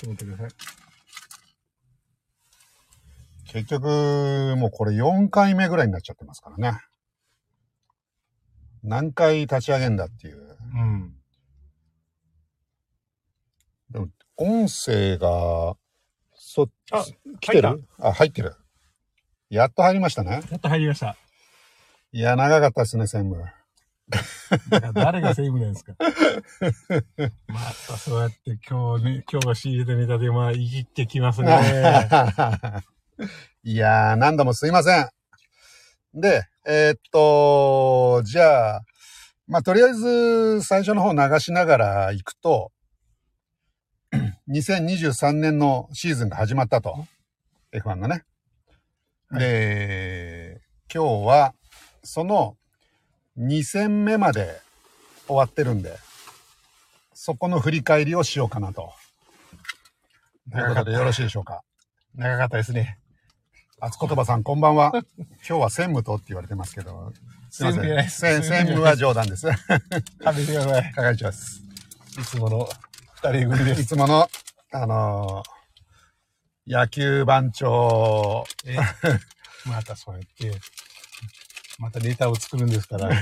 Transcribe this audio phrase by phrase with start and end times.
[0.00, 0.48] と思ってください。
[3.52, 6.78] 結局、もうこれ4回目ぐらいになっちゃってますからね。
[8.82, 10.56] 何回立ち上げんだっていう。
[10.74, 11.14] うん。
[13.90, 15.76] でも、音声が、
[16.34, 17.04] そ、あ
[17.40, 18.54] 来て入るあ、入ってる。
[19.48, 20.42] やっと入りましたね。
[20.50, 21.16] やっと入りました。
[22.12, 23.55] いや、長かったですね、専務。
[24.94, 25.94] 誰がセーブなんですか？
[27.48, 31.58] またそうやって今日ね、今日仕入れたネタでまあ、いじってきますね。
[33.64, 35.08] いやー、何度もすいません。
[36.14, 38.82] で、えーっと、じゃあ、
[39.48, 42.70] まあ、とりあえず、最初の方流しながら行くと、
[44.48, 47.06] 2023年のシーズンが始まったと。
[47.72, 48.24] F1 がね。
[49.28, 50.60] はいで、
[50.92, 51.54] 今日は、
[52.04, 52.56] その
[53.38, 54.60] 2戦目まで
[55.26, 55.96] 終わってるんで、
[57.14, 58.92] そこの振り返りをしようかなと。
[60.52, 61.62] ということでよろしいでしょうか？
[62.14, 62.98] 長かったですね。
[63.80, 64.92] あつことばさん、こんばんは。
[64.96, 67.12] 今日は専務とって言われてますけど。
[67.50, 67.72] すいま
[68.08, 68.42] せん。
[68.42, 69.46] 専務は冗談です。
[69.50, 70.92] 食べてください。
[70.94, 71.62] 係長です。
[72.18, 72.68] いつもの
[73.22, 73.84] 二人組でいす。
[73.86, 74.28] つもの、
[74.72, 75.56] あのー
[76.68, 78.76] 野球番長、え
[79.66, 80.50] またそうやって、
[81.78, 83.10] またネタを作るんですから。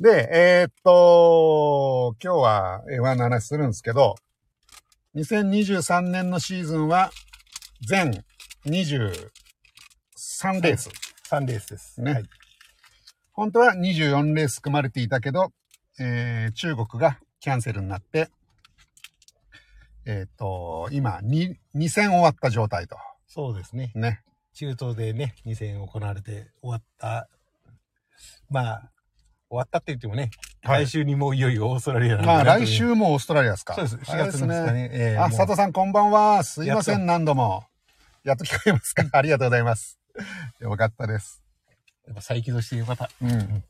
[0.00, 4.14] で、えーっと、今日は F1 の話するんですけど、
[5.14, 7.10] 2023年のシーズンは
[7.80, 8.24] 全
[8.66, 9.12] 23
[10.62, 10.90] レース。
[11.28, 12.00] 3レースです。
[12.00, 12.24] ねはい。
[13.32, 15.52] 本当は24レース組まれていたけど、
[15.98, 18.28] えー中国がキャンセルになって、
[20.04, 22.96] えっ、と、今2、2戦終わった状態と。
[23.26, 23.92] そうですね。
[23.94, 24.22] ね。
[24.60, 27.30] 中東でね、2戦行われて終わった。
[28.50, 28.90] まあ、
[29.48, 30.30] 終わったって言ってもね、
[30.62, 33.72] はい来週にもういよいよオーストラリアなんでまあ来週もオーストラリアですか。
[33.72, 33.96] そうです。
[33.96, 34.90] 4早い月のですかね。
[34.92, 36.44] ええあ、佐藤さんこんばんは。
[36.44, 37.64] すいません、何度も。
[38.22, 39.98] やっと聞こえますかありがとうございます。
[40.60, 41.42] よかったです。
[42.06, 43.08] やっぱ再起動してよかった。
[43.22, 43.64] うん。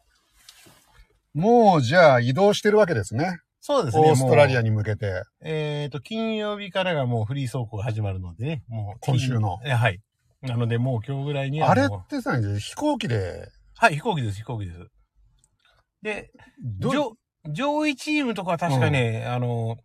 [1.35, 3.39] もう、じゃあ移動してるわけですね。
[3.61, 4.11] そうですね。
[4.11, 4.71] オーストラリアに。
[4.71, 5.23] に向けて。
[5.41, 8.65] えっ、と、金曜日からがもうフリー走行が始まるのでね。
[8.67, 10.01] もう今週のえはい。
[10.43, 14.87] なので、もう今日ぐらいにはあれってさ、飛行機で、はい、飛行機です、飛行機です。
[16.03, 17.13] で、ど上、
[17.53, 19.77] 上位チームとかは確かね、あの、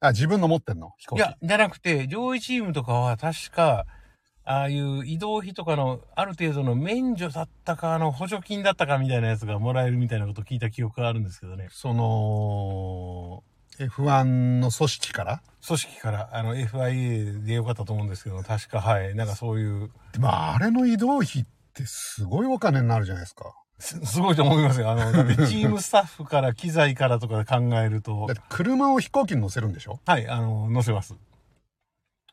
[0.00, 0.92] あ、自分の持ってんの？
[0.98, 1.18] 飛行機。
[1.18, 3.86] いや、じゃなくて、上位チームとかは確か、
[4.44, 11.68] ああいう移動費とかのある程度の免除だったか、あの補助金だったかみたいなやつがもらえるみたいなことを聞いた記憶があるんですけどね。
[11.70, 13.44] その、
[13.80, 15.42] F1 の組織から？
[15.66, 23.54] 組織から、あの FIA でよかったと思うんですけど、確か、はい、なんかそういう、まあ、あれの移動費ってすごいお金になるじゃないですか。
[23.78, 24.90] すすごいと思いますよ。
[24.90, 25.12] あの、
[25.46, 30.00] チームスタッフから機材からとかで考えるとだっ、て車を飛行機に乗せるんでしょ？
[30.04, 31.14] はい、あの、乗せます。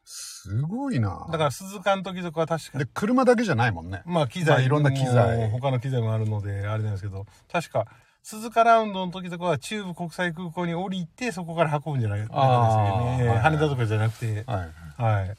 [0.04, 1.28] すごいな。
[1.32, 4.02] だから鈴鹿の時とかは確かで、車だけじゃないもんね。
[4.06, 7.86] まあ機材、まあいろんな機材も他の機材もあるので、あれなんですけど、確か、
[8.30, 13.40] 鈴鹿ラウンドの時とかは中部国際空港に降りて、そこから運ぶんじゃないですかね。
[13.42, 15.02] 羽田とかじゃなくて、はい。
[15.02, 15.36] はい。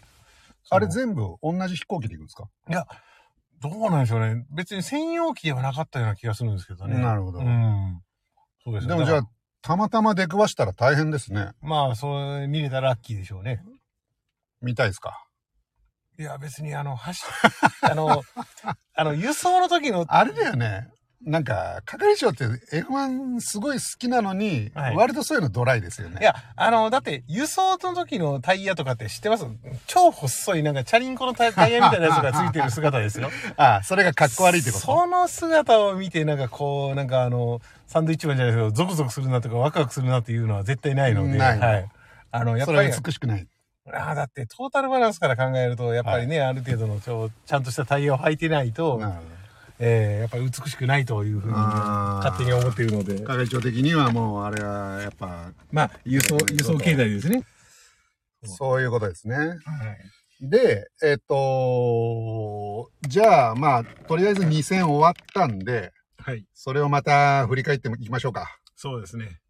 [0.71, 2.49] あれ全部同じ飛行機で行くんですか？
[2.71, 2.87] いや、
[3.60, 4.47] どうなんでしょうね。
[4.50, 6.99] 別に専用機ではなかったような気がするんですけどね。
[6.99, 8.00] なるほどうん。
[8.65, 8.94] そうですね。
[8.94, 9.22] でもじゃあ
[9.60, 11.41] たまたま出くわしたら大変ですね。
[11.41, 13.62] らまあ、それ見れたらラッキーでしょうね。
[14.62, 15.26] 見たいですか？
[16.19, 17.22] いや、別にあの、走、
[17.82, 18.22] あの、
[18.97, 20.88] あの、輸送の時の、あれだよね。
[21.25, 26.19] なんか、係長って F1 すごい好きなのに、はい割とそういうのドライですよね。
[26.21, 29.45] いや、あの、だって、輸送の時のタイヤとかって知ってます？
[29.87, 33.31] 超細い、なんか、チャリンコのタイタイヤみたいなやつがついてる姿ですよ。
[33.56, 34.84] あ あ、それがかっこ悪いってこと？
[34.84, 41.89] その姿を見て、なんかこう、なんかあの、サンドイッチマンじゃないですけど、ゾクゾクするなとか、ワクワクするなっていうのは絶対ないので、ないのはい。
[42.31, 43.47] あの、やっそぱりれ、は美しくない。
[43.93, 49.38] ああ、だって、トータルバランスから考えると、やっぱりね、ある程度のちょ、ちゃんとしたタイヤを履いてないと、なるほど
[49.81, 57.44] えー、やっぱり美しくないというふうに、勝手に思っているので、係長的にはもう、あれはやっぱ、まあ、輸送、輸送形態ですね。
[58.44, 59.37] そういうことですね。
[59.37, 59.58] はい。
[60.41, 66.44] で、えっ、と、じゃあ、まあ、とりあえず2戦終わったんで、はい。
[66.55, 68.58] それをまた振り返っていきましょうか。
[68.76, 69.41] そうですね。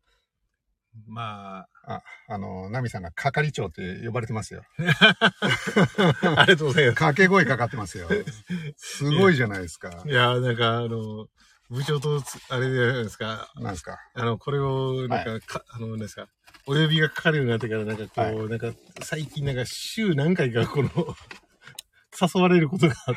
[1.06, 4.62] まあ、あの、ナミさんが係長って呼ばれてますよ。
[5.00, 6.94] あ、 ありがとうございます。
[6.94, 8.08] 掛け声かかってますよ。
[8.76, 10.02] すごいじゃないですか。
[10.06, 11.28] いや、なんか、あの、
[11.70, 13.50] 部長とつ、あれじゃないですか。
[13.56, 13.98] なんですか？
[14.14, 16.26] あの、これを、なんか、かあの、なんですか？
[16.66, 18.72] お呼びがかかるようになってから、なんかこう、はなんか、
[19.02, 20.90] 最近なんか週何回かこの、
[22.20, 23.12] 誘われることがあ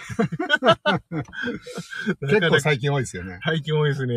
[0.95, 1.16] って。
[2.28, 3.39] 結構最最近多いですよね。
[3.44, 4.13] 最近多いですね。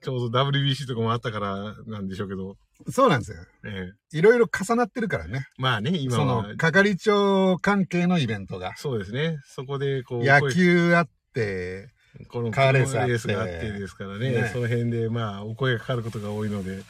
[0.00, 2.56] ちょうど WBC とかもあったからなんでしょうけど。
[2.90, 3.38] そうなんですよ。
[3.64, 5.46] ええいろいろ重なってるからね。
[5.58, 6.56] まあね、今そはの、。
[6.56, 8.74] 係長関係のイベントが。
[8.76, 9.38] そうですね。
[9.46, 11.88] そこで、こう、野球あって、
[12.28, 16.82] このカーレースあってがあってですからねねその辺で、まあ、お声がかかることが多いので、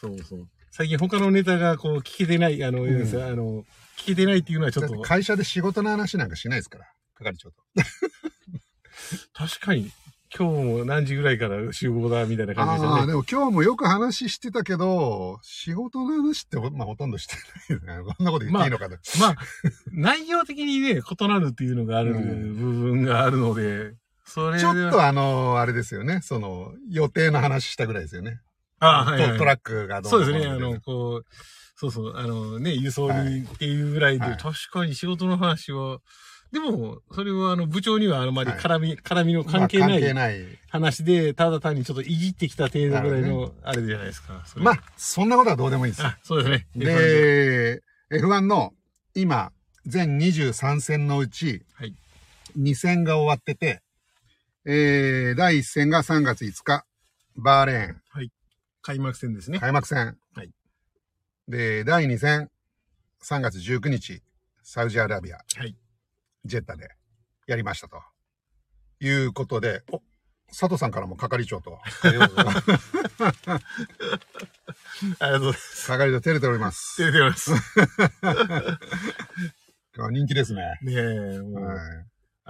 [0.00, 0.46] そうそう。
[0.70, 3.64] 最近他のネタがこう、聞けてない、あの、んあの、
[3.98, 6.86] 聞けてないっていうのはちょっとだって、会社で仕事の話なんかしないですから。
[7.16, 7.56] 係長と。
[9.34, 9.90] 確かに、
[10.36, 13.06] 今日も何時ぐらいから集合だ、みたいな感じでああ、したね。
[13.08, 18.04] でも今日もよく話してたけど、仕事の話ってほ、まあ、ほとんどしてないですね。
[18.16, 18.96] こんなこと言っていいのかと。
[19.20, 19.36] まあ、
[19.90, 23.94] 内容的にね、異なるっていうのがあるうん部分があるので、
[24.24, 26.20] それでちょっとあの、あれですよね。
[26.22, 28.40] その、予定の話したぐらいですよね。
[28.80, 31.24] あはいはいトトラックがどそうですね、あのこうのの、こう、
[31.74, 35.98] そうそう、あのね、輸送にっていうぐらいで、はい確かに仕事の話は、
[36.52, 40.44] でも、それはあの、部長にはあまり絡み、絡みの関係ないない。
[40.70, 44.44] 話で、ただ単にちょっといじってきた程度ぐらいの、あれじゃないですか。
[44.56, 46.04] まあ、そんなことはどうでもいいです。
[46.04, 46.66] あ、そうですね。
[46.74, 48.72] で、F1 の
[49.14, 49.52] 今、
[49.86, 51.94] 全23戦のうち、はい
[52.58, 53.82] 2戦が終わってて、
[54.64, 56.84] えー、第1戦が3月5日、
[57.36, 58.02] バーレーン、
[58.80, 59.58] 開幕戦ですね。
[59.60, 60.16] 開幕戦。
[60.34, 60.50] はい
[61.48, 62.50] で、第2戦、
[63.22, 64.22] 3月19日、
[64.62, 65.74] サウジアラビア、はい。
[66.48, 66.88] ジェッタで
[67.46, 68.02] やりましたと。
[69.00, 70.02] いうことで、お
[70.48, 72.62] 佐藤さんからも係長と、ありがとうございま
[75.52, 75.86] す。
[75.88, 76.96] 係長照れております。
[76.98, 77.52] 出てます。
[80.10, 80.78] 人気ですね。
[80.82, 81.78] ねえ、もう、はい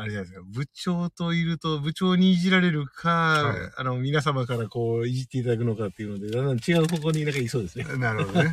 [0.01, 0.47] あれじゃないですか。
[0.55, 7.85] 部長といると、部長にいじられるか、はいあの、皆様からこう、いじっていただくのかっていうので、だんだん違う方向になんかいそうですね。
[7.97, 8.51] なるほどね。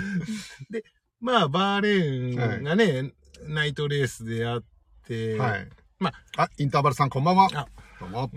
[1.20, 3.12] まあ、バーレーンがね、
[3.48, 4.64] ナイトレースであっ
[5.06, 5.68] て、はい。
[5.98, 7.48] まあ、インターバルさんこんばんは。
[7.54, 7.66] あ
[8.00, 8.30] どうも。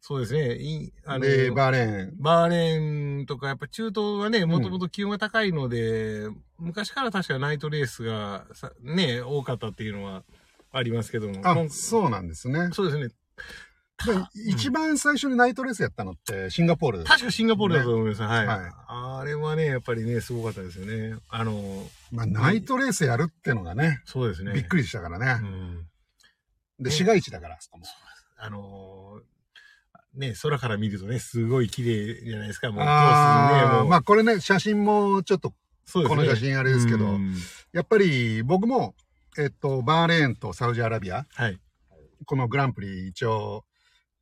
[0.00, 0.54] そうですね。
[0.54, 2.14] いあので、バーレーン。
[2.18, 6.28] バーレーンとか、やっぱ中東はね、もともと気温が高いので、
[6.58, 10.22] 昔から確かナイトレースがさね、多かったっていうのは
[10.70, 11.40] ありますけども。
[11.42, 12.68] あ今、そうなんですね。
[12.72, 13.08] そうですね。
[14.04, 14.12] で
[14.50, 17.04] 一番最初にナイトレースやったのってシンガポール。
[17.04, 18.22] 確かシンガポールだと思います。
[18.22, 21.16] はい、はいあれはね、やっぱりね、すごかったですよね。
[21.28, 24.52] あの、まあ、ナイトレースやるってのがね、そうですね。
[24.52, 25.48] びっくりしたからうね。
[25.48, 25.86] ん。
[26.78, 27.86] で、ね市街地だから、そこも。
[28.38, 29.36] あのー
[30.16, 32.72] ね、空から見るとね、すごい綺麗じゃないですか。
[32.72, 33.88] もう、ああ、ね、もう。
[33.88, 35.52] まあこれね、写真もちょっと、
[35.84, 36.16] そうですね。
[36.16, 37.34] この写真あれですけどうん
[37.72, 38.94] やっぱり僕も、
[39.38, 41.60] えっと、バーレーンとサウジアラビア、はい。
[42.24, 43.65] このグランプリ一応、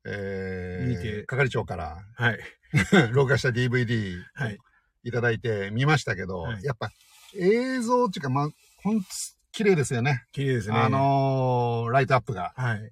[0.07, 2.39] え見てー、係長からはい。
[3.13, 4.59] 録画した DVD はい。
[5.05, 6.91] いただいて見ましたけど、はいやっぱ
[7.37, 8.49] 映像っていうか、まあ、
[8.83, 9.07] ほんと
[9.53, 10.25] 綺麗ですよね。
[10.33, 10.77] 綺麗ですね。
[10.77, 12.53] あのーライトアップが。
[12.57, 12.91] はい。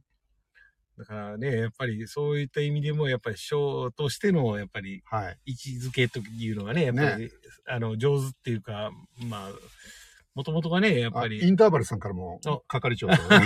[0.99, 5.39] だからね、やっぱりそういった意味でも、やっぱりショーとしての、やっぱりはい。
[5.47, 7.31] 位置づけというのがね、やっぱり、
[7.67, 8.91] あの、上手っていうか、
[9.29, 9.53] まあ、
[10.35, 11.51] もともとがね、やっぱあイり。
[11.51, 13.15] ンターバルさんからもあ、係長と。
[13.25, 13.39] 板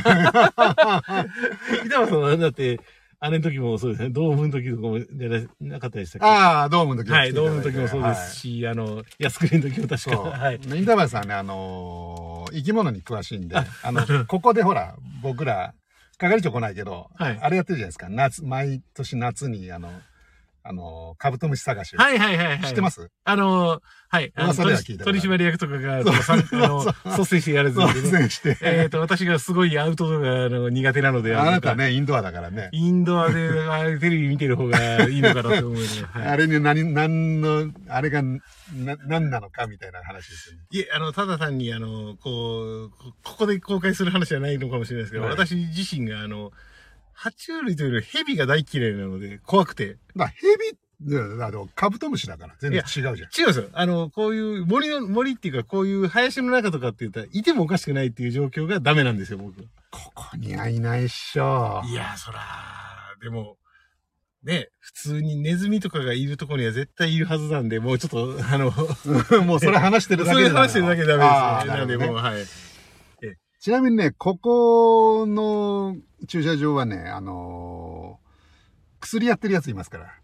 [2.01, 2.81] 間さんはだって、
[3.19, 6.27] あれの時もそうですね、ドームの時とかもじゃななかったでしたっけ？
[6.27, 10.17] ああ、ドームの時もはい、ドームの時もそうですし、あの、安くりの時も確か。
[10.19, 10.57] はい。
[10.57, 15.75] インターバルさんね、あのー生き物に詳しいんで、あの、 ここでほら、僕ら、
[16.19, 18.09] 係長来ないけど、はいあれやってるじゃないですか。
[18.09, 19.91] 夏、毎年夏に、あの、
[20.69, 21.99] あの、カブトムシ探しを。
[21.99, 22.61] はいはいはいはい。
[22.63, 23.11] 知ってます？
[23.25, 24.33] あの、はい。
[24.37, 28.09] 噂では聞いた取取締役とかが、あの、率先してやるそう、んでね。
[28.09, 28.57] 全して。
[28.62, 32.69] えっと、私がすごいアウトドアの苦手なので、あなたのね、インドアだからね。
[32.73, 36.29] インドアであれテレビ見てる方がいいのかなと思うはい。
[36.29, 38.40] あれに何、何の、あれが、な、
[39.07, 40.62] 何なのかみたいな話ですよね。
[40.71, 46.50] いえ、あの、ただ単に、あの、こう、こここで公開する話じゃないのかもしれないですけど、はい私自身が、あの、
[47.18, 49.94] 爬虫類というより蛇が大嫌いなので、怖くて。
[49.94, 53.12] だからヘビ、だからカブトムシだから全然違うじゃん。
[53.12, 53.68] 違うんですよ。
[53.73, 59.62] あの、こういう森の、森っていうか、こういう林の中とかって言ったら、いてもおかしくないっていう状況がダメなんですよ、僕。
[59.90, 61.82] ここにはいないっしょ。
[61.87, 62.40] いや、そら、
[63.23, 63.56] でも、
[64.42, 68.70] ね、普通にネズミとかがいるところには絶対いるはずなんで、もうちょっと、あの、
[69.44, 71.25] もうそれ話してるだけで そういう話してるだけでダメ
[71.64, 71.78] ですね。
[71.78, 72.44] なんで、もう、はい。
[73.66, 75.96] ちなみにね、ここの
[76.28, 78.26] 駐車場はね、あのー
[79.00, 80.14] 薬やってるやついますから。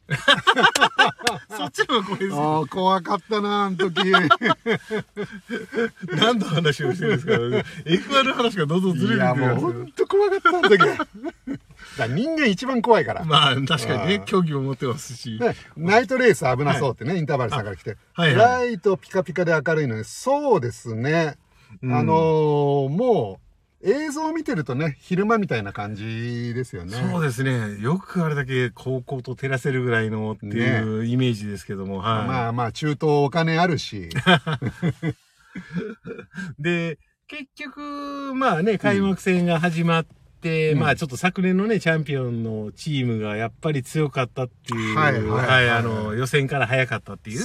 [1.57, 2.41] そっちの方が怖いですよ。
[2.41, 4.13] ああ、怖かったな、あの時。
[6.15, 10.79] 何の話をしてるんですか ?F1 の話がどんどんずれいや、もうほんと怖かった、あの時。
[11.99, 13.25] だ人間一番怖いから。
[13.25, 15.37] まあ、確かにね競技も持ってますし。
[15.37, 17.97] でナイトレース危なそうってね、インターバルさんから来て。
[18.13, 21.37] はいはいライトピカピカで明るいのに、そうですね。
[21.83, 23.39] うんあのーも
[23.83, 26.97] う、映像を見てるとね、昼間みたいな感じですよね。
[26.97, 27.81] そうですね。
[27.81, 32.29] よくあれだけ高校と照らせるぐらいのっていうイメージですけども、はい。
[32.29, 34.09] まあまあ、中東お金あるし。
[36.61, 47.39] で、結局、まあね、開幕戦が始まって、うんまあちょっと昨年のね、チャンピオンのチームがやっぱり強かったっていう、はいはいはいあの、予選から早かったっていう。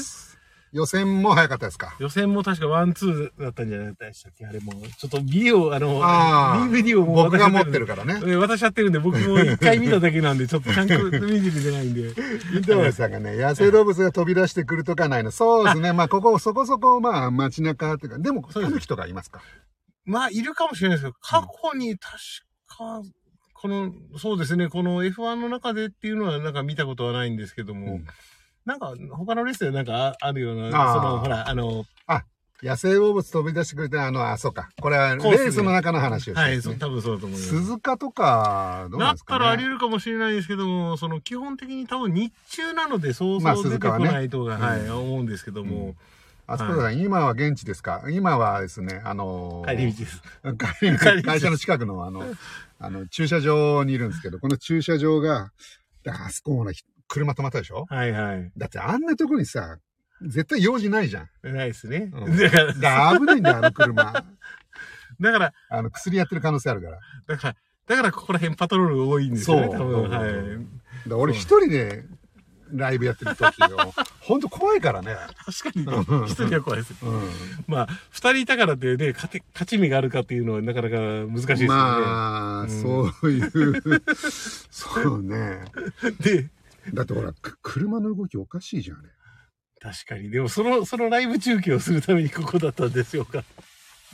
[0.73, 1.95] 予選も早かったですか？
[1.99, 3.95] 予選も確かワン、ツーだったんじゃない？
[3.95, 4.45] でしたっけ？
[4.45, 4.73] あれも。
[4.97, 8.19] ちょっとビデオ、あの、あー DVD をもう僕が持ってるるからね。
[8.25, 12.11] え渡しちゃってるんで、僕も一回見ただけなんで、ちょっとちゃんと見てみてないんで。
[12.59, 15.31] 板橋さんがね、野生動物が飛び出してくるとかないの。
[15.31, 15.93] そうですね。
[15.93, 19.41] まあ、ここ、そこそこ、まあ、街中っていうか、でも、そうですタヌキとかいますか？
[20.05, 22.13] まあ、いるかもしれないですけど、過去に確
[22.67, 23.01] か、
[23.53, 28.05] この、そうですね、この F1 の中でっていうのはなんか見たことはないんですけども、うん
[28.67, 31.85] なんか他のレースでなんかああるような、その、ほら、あの、
[32.63, 34.69] 野生動物飛び出してくれて、あの、あ、そうか。
[34.81, 36.59] これは、レコースの中の話をしてはい。
[36.59, 37.49] そう多分そうだと思います。
[37.49, 39.39] 鈴鹿とか、どうですかね。
[39.39, 44.97] たらあり得るかもしれないですけども、その基本的に多分日中なのでそうまあそう出てこ鈴鹿はねないとが、はい、うん。
[44.97, 45.95] 思うんですけども、
[46.47, 48.03] あそこさん、今は現地ですか？
[48.09, 50.21] 今はですね、あのー帰り道です。
[50.81, 52.25] 帰り会社の近くのあの、
[52.79, 55.51] あの、駐車場にいるんですけど、この駐車場が、
[56.07, 56.73] あそこもね、
[57.07, 57.85] 車止まったでしょ？
[57.89, 58.51] はいはい。
[58.57, 59.77] だってあんなとこにさ、
[60.21, 61.53] 絶対用事ないじゃん。
[61.55, 62.09] ないですね。
[62.13, 64.03] うん だから、危ないんだよ、あの車。
[65.19, 66.99] だから、あの、薬やってる可能性あるから。
[67.27, 67.55] だから、
[67.87, 70.09] だからここら辺パトロール多いんですよね、そう多分。
[70.09, 71.09] はい。
[71.09, 72.05] ら俺一人で
[72.73, 75.15] ライブやってる時よ、ほんと怖いからね。
[75.45, 76.93] 確かに、一人は怖いです。
[77.01, 77.21] うん。
[77.67, 81.75] まあ、二人いたからってね、勝て勝ち目があるかっていうのはなかなか難しいですよね。
[81.75, 83.81] まあ、うんそういう、
[84.69, 85.61] そうね。
[86.19, 86.49] で、
[86.93, 89.09] だってほら、く車の動きおかしいじゃん、あれ。
[89.79, 90.29] 確かに。
[90.29, 93.43] でも、その、そのライブ中継をするためにここだったんですよか。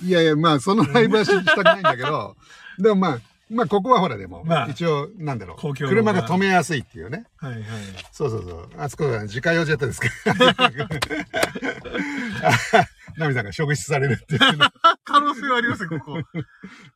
[0.04, 2.36] いやいや、まあ、そのライブはしたくないんだけど、
[2.80, 7.26] でもまあ、まあ、ここはほらでも、まあ一応、なんだろう、公共の車が止めやすいっていうね。
[7.38, 7.64] はいはい。
[8.12, 8.70] そうそうそう。
[8.78, 10.34] あそこが自家用ジェットですから。
[13.18, 14.66] ナミさんが職質されるっていうね。
[15.04, 16.22] 可能性はありますよ、ここ。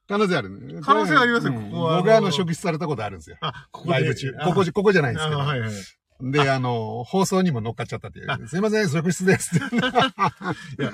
[0.08, 0.82] 可能性あるね。
[0.82, 3.38] 可能性ありますようんここは僕はあの、職質されたことあるんですよ。
[3.42, 3.94] あ、ここで。
[3.94, 4.34] ライブ中。
[4.40, 5.42] あここじ、ここじゃないんですけど。
[5.42, 5.72] あはいはい。
[6.22, 8.48] で、あの、放送にも乗っかっちゃったっていう。
[8.48, 9.76] すいません、職質ですって。
[9.76, 10.92] いや、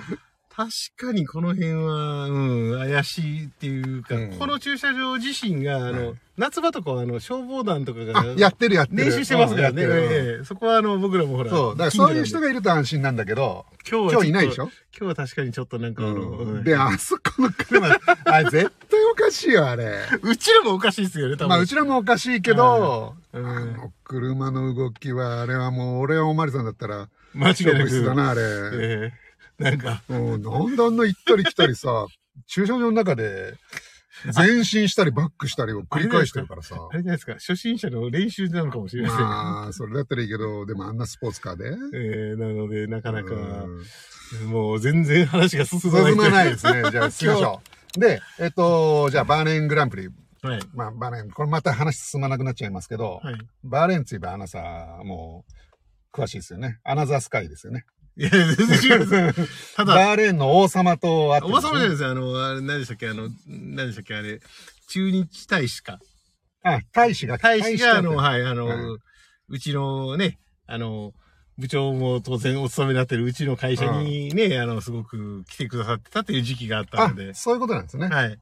[0.55, 0.69] 確
[1.07, 9.05] かにこの辺は、うん、怪しいっていうか、うんこの駐車場自身が、あの、うん夏場とかは、あの、消防団とかあが、、やってるやってる。
[9.05, 9.83] 練習してますからね。
[9.83, 11.51] うんやってるええそこは、あの、僕らもほら。
[11.51, 11.77] そう。
[11.77, 14.63] だからそういう人が、がいると安心なんだけど、今日は今日いないでしょ？
[14.63, 17.88] ょ今日は確かにちょっとなんか、あの、うんで、あそこの車、
[18.25, 19.95] あれ絶対おかしいよ、あれ。
[20.24, 21.50] うちらもおかしいですよね、多分。
[21.50, 28.15] まあ、うちらもおかしいけど、うんあの車の動きは、あれはもう、俺はおまりさんだったら、間違いな職質だく。
[28.15, 28.41] な、あれ。
[28.41, 29.23] ええ
[29.63, 32.08] なんか、もう、なんであんな行ったり来たりさ、
[32.48, 33.53] 駐車場の中で、
[34.36, 36.75] 前進したりバックしたりを繰り返してるからさ。
[36.75, 39.25] あれじゃないですか、初心者の練習なのかもしれませんよ。
[39.25, 41.65] まあ、それだったらいいけど、でもあんなスポーツカーで？
[41.93, 43.84] ええなので、なかなか、うん
[44.50, 46.12] もう全然話が進まない。
[46.13, 46.84] 進まないですね。
[46.89, 47.62] じゃあ、 進みましょ
[47.98, 48.00] う。
[48.00, 50.10] で、えっと、じゃあ、バーレーングランプリ。
[50.41, 50.62] はい。
[50.74, 53.36] まあ、バーレーン、これまた話進まなくなっちゃいますけど、はい。
[53.63, 54.60] バーレーンついばあなさ、
[55.03, 55.46] も
[56.13, 56.79] う、詳しいですよね。
[56.84, 57.86] アナザースカイですよね。
[58.15, 59.48] いや、全然違います。
[59.75, 62.10] ただ、バーレーンの王様と会っておばさまじゃないでですよ。
[62.10, 63.10] あの、あれ、何でしたっけ？
[63.10, 64.15] あの、何でしたっけ？
[64.15, 64.39] あれ、
[64.89, 66.00] 中日大使か。
[66.63, 69.00] あ、大使が、大使が、あの、はい、あの、うん
[69.50, 71.13] うちのね、あの、
[71.58, 77.34] 部長も当然お勤めになってるうちの会社にね、あの、すごく来てくださってたという時期があったのであ、。
[77.34, 78.08] そういうことなんですね。
[78.08, 78.39] はい。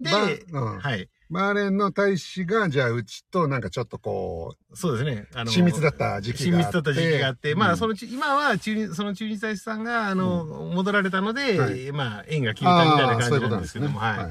[0.00, 0.10] で、
[0.50, 1.08] うんはい。
[1.30, 5.26] バーレーンの大使が、じゃあ、うちとなんかちょっとこそうですね。
[5.34, 6.66] あう、の親密だった時期親があって。
[6.66, 11.92] 密だった時期があって、まあ、うんそのち、今は中日、その中日大使さんが、あの、戻られたので、はい。
[11.92, 13.86] まあ、縁が切れたみたいな感じなですけども、なんんですね。
[13.86, 14.18] はい。
[14.18, 14.30] はい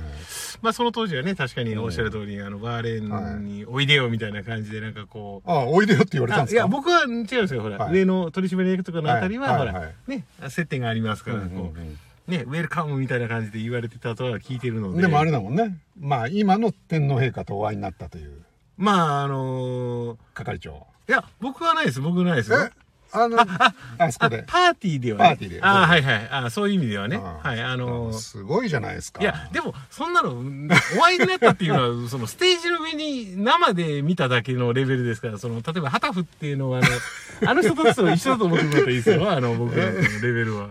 [0.61, 6.63] まあ、その当時はね、確かにおっしゃる通り、あの、バーレーンにおいでよみたいな感じで、なんかこう、あ、おいでよって言われたんですか？
[6.63, 7.93] あいや、僕は違うんですよ、ほら、はい。
[7.93, 9.93] 上の取締役とかのあたりは、ほら、はいはいはい。
[10.11, 11.83] ね、接点がありますから、うんうんこうん。
[11.83, 11.97] う、
[12.29, 15.01] ね、ウェルカムみたいな感じで言われてたとは聞いてるので。
[15.01, 15.77] でもあれだもんね。
[15.99, 18.31] まあ、今の天皇陛下とお会いになったという
[18.77, 20.87] まあ、あのー係長。
[21.09, 22.59] いや、僕はないです、僕はないですよ。
[22.59, 22.71] え
[23.11, 23.37] あの、
[23.97, 24.43] あそこで。
[24.47, 25.25] パーティーではね。
[25.29, 26.29] パーティーでああ、はいはい。
[26.29, 27.17] あそういう意味ではね。
[27.17, 29.21] ああはい、あのーすごいじゃないですか。
[29.21, 36.81] いや、でも、そんなの、お会いになったっていうのは、 その、ステージの上に生で見ただけのレベルですから、その、例えば、ハタフっていうのは、あ
[37.43, 40.69] の、あの人たちと一緒だと思ってもらったらいいですよ、あの、僕らのレベルは。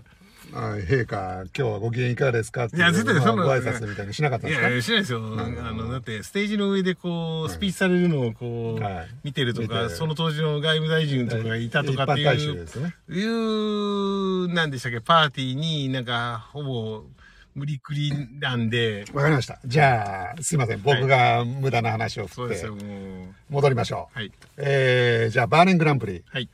[0.61, 4.69] あ陛下、今日はご機嫌いかがですかっていや絶対そんなご挨拶みたいにしなかったんですか？
[4.69, 5.21] いやしないですよ。
[5.21, 5.23] あ
[5.73, 12.67] の、だって、ステージの上でこう、スピーチされるのをこう、はい見てるとか、その当時の外務大臣とかがいたとかっていう。
[13.09, 17.05] いう、なんでしたっけ、パーティーになんか、ほぼ、
[17.55, 19.59] 無理くりなんで、わかりました。
[19.65, 20.83] じゃあ、すいません。
[20.83, 22.85] 僕が無駄な話を振ってそうですよ、、もう。
[23.51, 24.19] 戻りましょう。
[24.19, 24.33] はい。
[24.57, 26.23] えー、じゃあ、バーレングランプリ。
[26.29, 26.49] はい。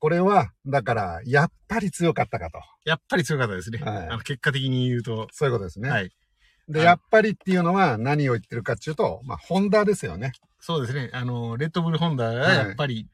[0.00, 2.58] これは、だから、やっぱり強かったかと。
[2.84, 3.78] やっぱり強かったですね。
[3.78, 5.28] はいあの結果的に言うと。
[5.30, 5.88] そういうことですね。
[5.90, 6.10] はい。
[6.68, 10.32] で、はいやっぱりっていうのは何を言ってるかっていうと、まあ、ホンダですよね。
[10.58, 11.10] そうですね。
[11.12, 13.06] あの、レッドブルホンダがやっぱり、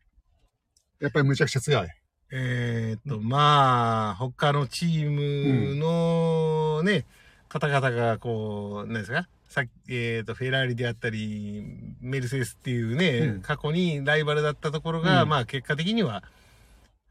[1.00, 1.88] やっぱりむちゃくちゃ強い。
[2.33, 7.05] えーっと、まあ、他のチームのね、
[7.49, 9.28] 方々がこう、何ですか？
[9.49, 11.64] さっき、えーっと、フェラーリであったり、
[12.00, 16.25] メルセデスっていうね、うん過去にライバルだったところが、うんまあ結果的には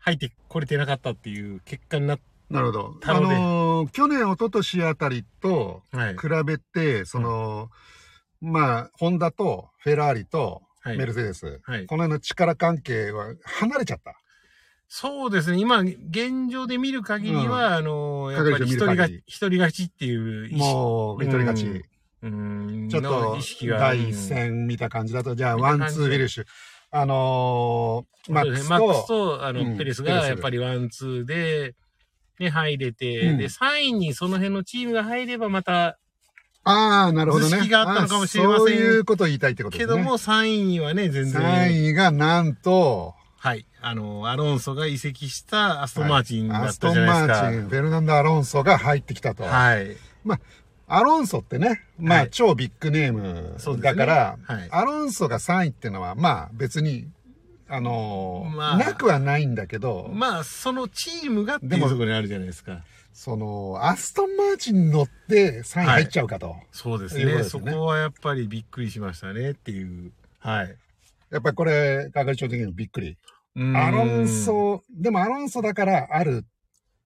[0.05, 2.19] 入ってこれてなかったっていう結果になっ
[2.49, 2.95] なるほど。
[3.03, 6.13] あのー去年、一昨年あたりとはい。
[6.15, 7.69] 比べて、その、
[8.39, 11.87] まあ、ホンダとフェラーリとはいメルセデス、はい。
[11.87, 14.15] この辺の力関係は離れちゃった。
[14.87, 15.57] そうですね。
[15.57, 21.83] 今、現状で見る限りは、あの、やっぱり一人が、一人勝ちっていう意識、もう、一人勝ち。
[22.21, 23.37] うん、ちょっと。
[23.79, 26.45] 第一うん戦見た感じだと、じゃあ、ワンツーフィニッシュ。
[26.97, 31.75] あのーマックスそうですねマックスと、と、あの、うんペレスがやっぱりワン、ツーで、
[32.39, 35.97] ね、入れて、うんで、3位にその辺のチームが入ればまた、
[36.63, 37.67] ああ、なるほどね。
[37.67, 39.93] があったのかもしれませんあそういうことを言いたいってことですね。
[39.93, 47.43] けども、3位にはね、全然、3位がなんと、はい、あの、アロンソが移籍したアストンマーチンだアストンったじゃないですか。
[47.43, 49.43] マーチン、フェルナンド・アロンソが入ってきたと。
[49.43, 49.95] はい。
[50.87, 57.07] アロンソってね、まあ、はい超ビッグネームだから、はいアロンソが3位っていうのは、まあ別に、
[57.67, 62.83] あのーまあなくはないんだけど、まあ、そのチームがってでもいうところにあるじゃないですか。
[63.15, 66.57] その、アストンマーチンに乗って3位入っちゃうかと。
[66.73, 67.25] そうですね。
[67.25, 70.11] ねそこはやっぱりびっくりしましたねっていう。
[70.39, 70.75] はい。
[71.31, 73.17] やっぱりこれ、係長的にもびっくり。
[73.55, 76.45] うんアロンソ、でもアロンソだからある。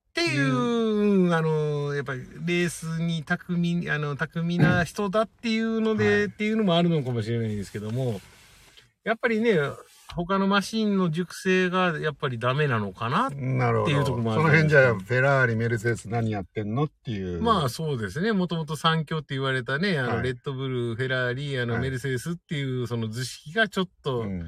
[0.09, 8.19] っていう、うんあの、やっぱりレースに巧み、あの、巧みな人だっていうので、はいっていうのもあるのかもしれないですけども、
[9.03, 9.57] やっぱりね、
[10.15, 13.27] 他のマシンの熟成がやっぱりダメなのかな。
[13.27, 17.41] っていうとこもあるその辺じゃあ、フェラーリ、メルセデス何やってんのっていう。
[17.41, 18.33] まあそうですね。
[18.33, 24.48] もともと三強って言われたね、あの、はいレッドブル、フェラーリ、あの、はいメルセデスっていうその図式がちょっと、うん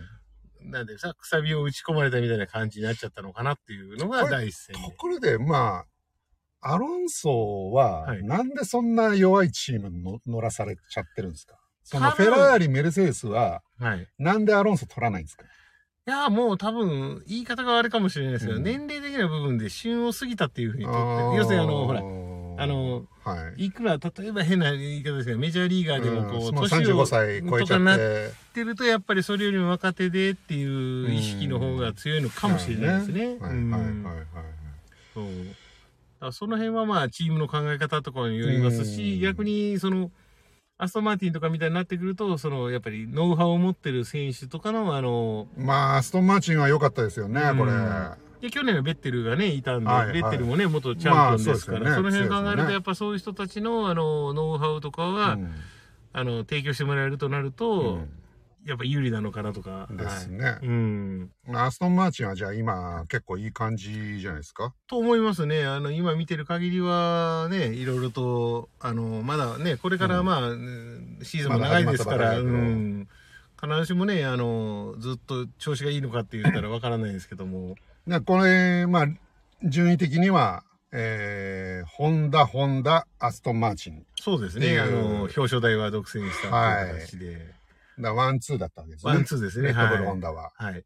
[0.63, 4.81] なんでさ、くさびを打ち込まれたみたいな感じになっちゃったのかなっていうのが第一戦で。
[4.89, 5.85] ところで、ま
[6.61, 8.23] あ、アロンソはは、い。
[8.23, 11.55] なんでそんな弱いチームに乗乗らされちゃってるんですか？
[11.83, 14.07] その多分フェラーリ、メルセデスは、はい。
[14.19, 15.43] なんでアロンソ取らないんですか？
[15.43, 18.63] いや、もう多分、言い方が悪いかもしれないですけど、うん。
[18.63, 22.01] 年齢的な部分で旬を過ぎたっていうふうにとって、要するにあの、ほら、
[22.57, 23.65] あの、はい。
[23.65, 33.25] いくら、例えば変な言い方ですけど、メジャーリーガーでもこう、うん年を35歳超えちゃっとかなってて、ると、やっぱりそれよりも若手でっていう意識の方が強いのかもしれないですね。
[33.25, 34.25] はいはいはい。
[35.13, 36.31] そう。
[36.33, 40.11] その辺はまあ、チームの考え方とかによりますうんし、逆に、その、
[40.77, 47.71] アストンマーティンとかみたいになってくると、その、やっぱりノウハウを持ってる選手とかの、あの、まあ、アストンマーチンは良かったですよね、これ。
[48.41, 55.51] うんで、去年はベッテルがね、いたんで、はいはいベッテルもね、元チャンピオンですから、まあそうその辺考えると、やっぱそういう人たちの、あの、ノウハウとかは、うん
[56.13, 57.99] あの、提供してもらえるとなると、
[58.65, 59.87] やっぱ有利なのかなとか。
[59.89, 60.65] うんですねはい。
[60.67, 61.31] うん。
[61.53, 64.73] アストンマーチンはじゃあ今結構いい感じじゃないですか？
[64.87, 65.65] と思いますね。
[65.65, 73.07] あの、今見てる限りはね、いろいろと、あの、まだね、これからまあ、うんシーズンも長いですから、うん。
[73.59, 77.75] 必ずしもね、あの、ずっと調子がいいのかって言ったらわからないですけども。
[78.07, 79.07] でこれ、まあ、
[79.63, 84.05] 順位的には、えー、ホンダ、ホンダ、アストンマーチン。
[84.19, 84.79] そうですね。
[84.79, 86.47] あの、表彰台は独占した
[86.81, 87.53] いう形で。
[87.99, 89.11] だワン、ツーだったわけですね。
[89.11, 89.71] ワン、ツーですね。
[89.71, 90.05] はい。
[90.05, 90.51] ホンダは。
[90.55, 90.83] はい。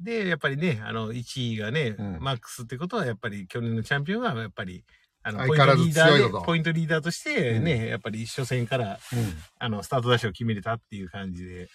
[0.00, 4.84] で、やっぱりね、あの、1位がね、うんマックスってことは、やっぱり去年のチャンピオンが、やっぱり、
[5.22, 9.18] あの、ポイントリーダーとで、ポイントリーダーとしてね、やっぱり初戦から、うん
[9.58, 11.68] あの、スタートダッシュを決めれたっていう感じで、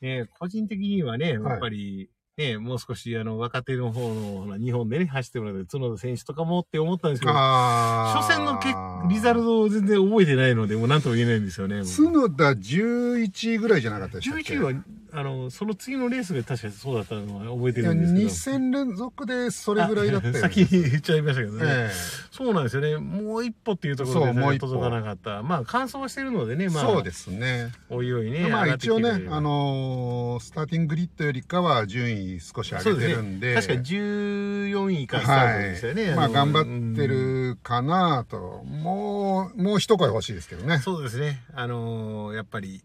[0.00, 8.74] ね、個人的にはね、はいやっぱり、ね、もう少し、あの、若手の方の、日本でね、走ってもらって、角田選手とかもって思ったんですけど、初戦の結
[9.08, 11.82] リザルトを全然覚えてないので、もう何とも言えないんですよね。
[11.84, 18.26] 角田11位ぐらいじゃなかったでしたっけ？11位は、あの、その次のレースが確かそうだったのは覚えてるんですけど。
[18.26, 20.38] 2戦連続でそれぐらいだったよ、ね。
[20.40, 21.64] あ先に言っちゃいましたけどね。
[21.68, 21.90] え
[22.32, 22.96] そうなんですよね。
[22.96, 25.44] もう一歩っていうところで、そうもう一歩届かなかった。
[25.44, 27.70] まあ、乾燥はしてるのでね、えまあ、そうですね。
[27.90, 28.48] おいおいね。
[28.48, 33.54] まあ一応ねあのースターティンググリッドよりかは順位少し上げてるんで。
[33.54, 36.04] 確か14位からスタートでしたよね。
[36.08, 36.16] はい。
[36.16, 37.06] まあの頑張って。
[37.06, 38.62] るかなと。
[38.64, 40.80] もう、もう一声欲しいですけどねうん。
[40.80, 41.42] そうですね。
[41.54, 42.82] あのーやっぱり、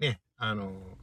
[0.00, 0.98] ね、あのー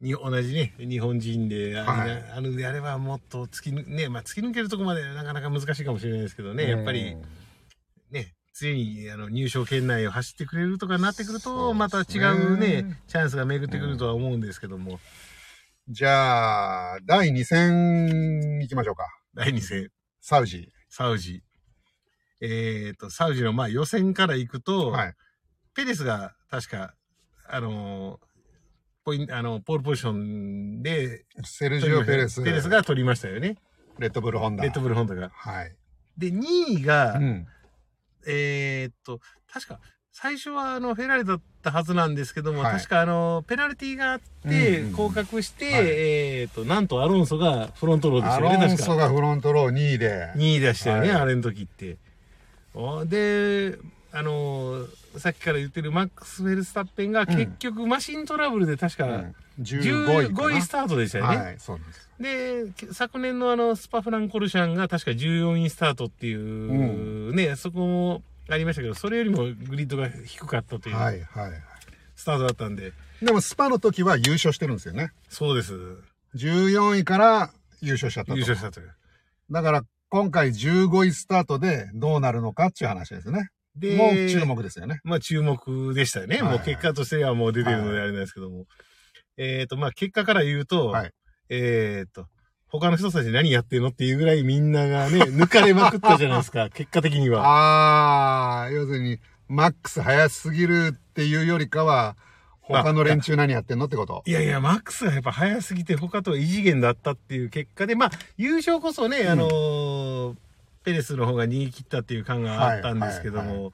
[0.00, 7.22] に同じね、日本人で、あはいれあのであればもっと突き抜、ね、まあ突き抜けるとこまでなかなか難しいかもしれないですけどね、やっぱりうん
[8.10, 15.00] ね、常にあの入賞圏内を走ってくれるとかになってくると、また違うね、チャンスが巡ってくるとは思うんですけども、
[15.88, 19.06] じゃあ、第2戦行きましょうか。
[19.34, 19.90] 第2戦、
[20.20, 20.68] サウジ。
[20.88, 21.42] サウジ。
[22.40, 25.14] えっ、と、サウジのまあ予選から行くと、はい。
[25.74, 26.94] ペレスが確か、
[27.48, 28.30] あのー
[29.02, 32.42] ポインあの、ポールポジションで、セルジオ・ペレス。
[32.44, 33.56] ペレスが取りましたよね。
[33.98, 34.62] レッドブル・ホンダ。
[34.62, 35.30] レッドブルホンダが。
[35.30, 35.74] はい。
[36.18, 37.46] で、2位が、うん。
[38.26, 39.80] えーっと、確か、
[40.12, 48.96] 最初はあの、フェラーリだったはずなんですけども、はい確かあの、ペナルティがあってうんうん、降格して、はいえーっと、なんとアロンソがフロントローでしアたよね、ロンソ。
[48.96, 50.32] がフロントロー2位で。
[50.36, 51.96] 2位でしたよね、はいあれの時って。
[52.74, 53.78] おで、
[54.12, 54.86] あの
[55.18, 61.36] さっきから言ってるマックス・フェルスタッペンが結局マシントラブルで確か、うん15位かな？15位スタートでしたよね。
[61.36, 62.10] はい、そうです。
[62.18, 71.52] で、け昨年のあの、スパフランコルシャンが確か14位スタートっていう、ね、そこもありましたけど、それよりもグリッドが低かったというはい、はい。
[72.16, 75.12] スタートだったんで、でも、スパの時は優勝してるんですよね。
[75.28, 75.74] そうです。
[76.36, 77.50] 14位から
[77.82, 78.38] 優勝しちゃったと。
[78.38, 78.94] 優勝したという。
[79.50, 83.48] だから、今回15位スタートでどうなるのかっていう話ですね。
[83.76, 85.00] で、もう注目ですよね。
[85.04, 86.42] まあ注目でしたよね。
[86.42, 88.64] はいもう結果としてはもう出てるのであれなんですけども。
[89.36, 91.12] えっ、と、まあ結果から言うと、はい
[91.48, 92.26] えっ、と、
[92.70, 97.44] 他の人たち何やってんのっていうぐらいみんながね、 抜かれまくったじゃないですか、結果的には。
[97.44, 102.16] ああ、要するに、マックス早すぎるっていうよりかは、
[102.60, 104.22] 他の連中何やってんのってこと？
[104.26, 110.36] いやいや、マックスがやっぱ早すぎて他とは異次元だったっていう結果で、まあ、優勝こそね、あのー
[110.82, 113.70] ペレスの方が逃げ切ったっていう感があったんですけども、はいは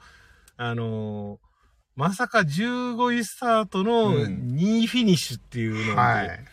[0.57, 1.47] あのー
[1.95, 6.45] まさか15位スタートのうん2位フィニッシュっていうので、はい。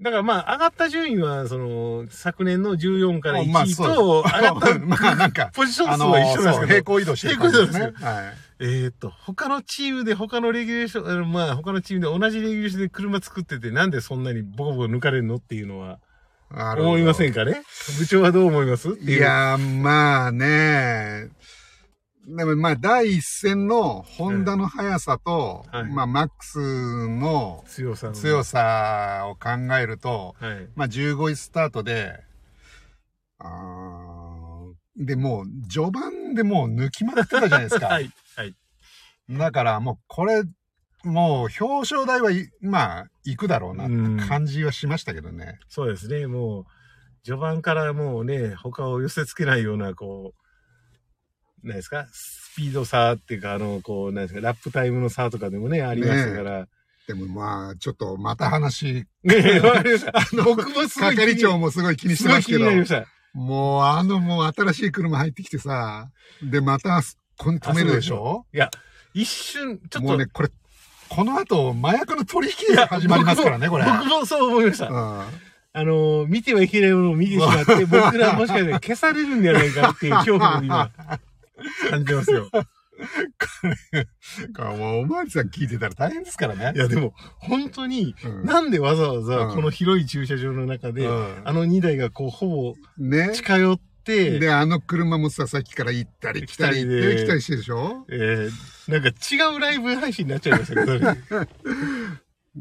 [0.00, 7.92] だからまあ、上がった順位は、その、昨年の14から1まあ位と、上がった、まあなんか、 ポジション数は一緒なんですけど、平行移動してる感じですね。
[7.96, 8.34] 平はい。
[8.58, 15.98] えーっと、他のチームで他のレギュレーション、まあ他のチームで同じレギュレーションで車作ってて、なんでそんなにボコボコ抜かれるのっていうのは、
[16.50, 17.62] 思いませんかね？
[17.98, 18.88] 部長はどう思います？
[19.00, 21.28] いやー、まあね。
[22.28, 26.58] でもまあ、第一戦のホンダの速さと、はいまあ、マックス
[27.08, 28.12] の強さの。
[28.14, 30.68] 強さを考えると、はい。
[30.74, 32.18] まあ、15位スタートで、
[33.38, 37.86] あーで、もう、序盤でもう抜きまくってたじゃないですか。
[37.88, 38.10] はい。
[38.34, 38.54] はい。
[39.30, 40.42] だからもう、これ、
[41.04, 45.60] もう、表彰台はい、まあ、行くだろうなって感じはしましたけどね。
[45.68, 46.26] そうですね。
[46.26, 46.64] もう、
[47.22, 50.45] 序盤からもうね、他を寄せ付けないような、こう、
[51.62, 52.06] 何ですか？
[52.12, 54.40] スピード差っていうか、あの、こう、何ですか？
[54.40, 56.66] ラップタイムの差とかでもね、ありましたから。
[57.06, 59.06] でもまあ、ちょっとまた話。
[60.44, 62.64] 僕もすごい係長もすごい気にしてますけど。
[63.34, 66.08] もう、あの、もう新しい車入ってきてさ、
[66.42, 67.02] で、また、
[67.36, 68.46] こん止めるでしょ？
[68.52, 68.70] いや、
[69.14, 70.48] 一瞬、ちょっと、もうね、これ、
[71.08, 73.84] この後、麻薬の取引が始まりますからね、これ。
[73.84, 74.88] 僕もそう思いました。
[74.88, 75.24] うん
[75.78, 80.90] あのー見てはいけないものを見てしまって、僕らもしかして消されるんじゃないかっていう恐怖を今、
[81.90, 82.48] 感じてますよ。
[84.56, 86.78] これもう、おまわりさん聞いてたら大変ですからねい。
[86.78, 93.30] や、でも、本当に、うんなんでわざわざうんこの広い駐車場の中で、うんあの2台がこう、ほぼね。
[93.34, 98.06] 近寄って、で、あの車もさ、さっきから行ったり来たり行ったり来たりしてるでしょ？
[98.08, 101.06] えー、なんか違うライブ配信になっちゃいましたけど、ね、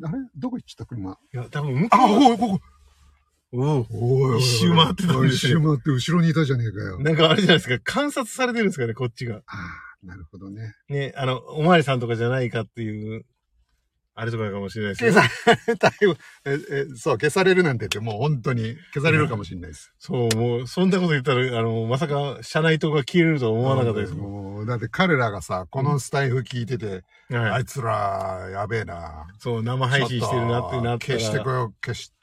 [0.04, 0.18] あれ？
[0.36, 1.12] どこ行っちゃった車？
[1.34, 2.62] いや、多分向あ、こう、おい、ここ。
[3.54, 7.00] おうおい一周回ってたんですよ一周回って後ろにいたじゃねえかよ。
[7.00, 9.38] なんかあれじゃないですか、観察されてるんですかね、こっちが。
[9.38, 9.42] あ
[10.04, 10.76] あ、なるほどね。
[10.90, 13.26] ね、あの、おまわりさんとかじゃないかっていう、
[14.18, 15.28] あれとかかもしれないですけ消ど。
[15.28, 16.16] されたよ。
[16.46, 19.92] え、え、そう、消されるなんて言って、もう本当に消されるかもしれないです。
[20.00, 27.36] そう、もう、そんなこと言ったら、あの、まさか、社内灯が消えるとは思わなかったですももう、だって彼らがさ、このスタイフ聞いてて、ん。
[27.36, 27.52] はい。
[27.52, 29.28] あいつら、やべえな。
[29.38, 31.20] そう、生配信してるなってなったら。
[31.20, 32.14] 消してこよう、消し、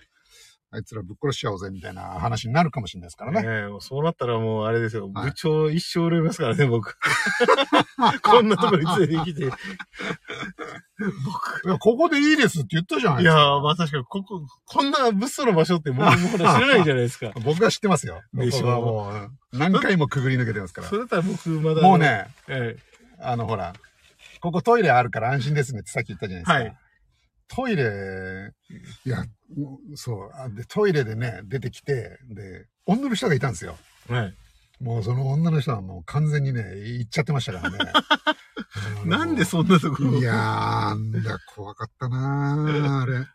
[0.74, 3.42] あいつらぶっ殺しちゃおうぜ、みたいな話になるかもしれないですからね。
[3.42, 5.10] ねえもうそうなったらもうあれですよ。
[5.12, 6.96] はい部長一生売れますからね、僕。
[8.24, 9.44] こんなところに連れてきて。
[9.44, 9.48] い
[11.68, 13.58] やここでいいですって言ったじゃないいやですか。
[13.58, 17.32] ー、まあ確かに、ここ、こんな物騒な場所って僕もほら知らないじゃないですか。
[17.44, 18.22] 僕は知ってますよ。
[18.32, 19.12] でしも
[19.52, 20.94] う、何回もくぐり抜けてますからそ。
[20.94, 21.82] れだったら僕まだ。
[21.82, 21.98] もう。
[21.98, 22.76] ね、え
[23.20, 23.74] あの、ほら、
[24.40, 26.54] ここトイレあるから安心ですねってさっき言ったじゃないですか。
[26.54, 26.76] はい
[27.54, 28.54] トイレ、
[29.04, 29.24] いや、
[29.94, 33.76] そうあで、トイレでね、出てきて、で、女の人がいたんですよ。
[34.08, 34.34] えはい。
[34.80, 36.62] もうその女の人はもう完全にね、
[36.98, 37.78] 行っちゃってましたからね。
[39.04, 43.12] なんでそんなところいやー、なんだ、怖かったなー、 あれ。
[43.12, 43.28] なんか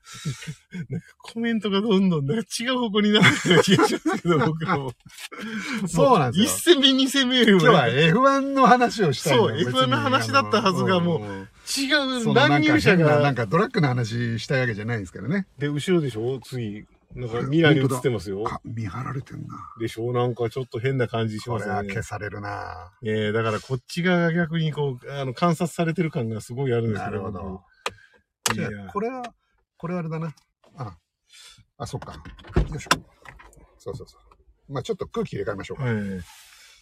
[1.21, 4.93] コメントがどんどんなんか違う方向になってる気がしますけど、僕らも。
[5.88, 11.89] そうなんですよ1戦目、2戦目よりも今日は F1 の話をしたいのそう F1 の話だったはずがもううん違
[12.23, 13.45] そう乱入者変ななんが。
[13.45, 15.47] かドラッグの話したいわけじゃないんですけどね。
[15.58, 16.39] で、後ろでしょ？
[16.39, 16.86] 次。
[17.15, 18.43] なんか未来に映ってますよ。
[18.43, 19.56] か見張られてんな。
[19.80, 20.12] でしょ？
[20.13, 21.88] なんかちょっと変な感じしこれますよね。
[21.89, 27.62] は消されるなええだからこっち側が逆にこう、あの、観察されてる感がすごいあるんですなるほど。
[28.53, 29.23] じゃあ、これは、
[29.77, 30.34] これはあれだな。
[30.75, 30.97] あ、
[31.77, 32.13] あ、そっか。
[32.13, 32.89] よいしょ。
[33.77, 34.17] そうそうそ
[34.69, 34.73] う。
[34.73, 35.84] まあちょっと空気入れ替えましょうか。
[35.86, 35.95] はい。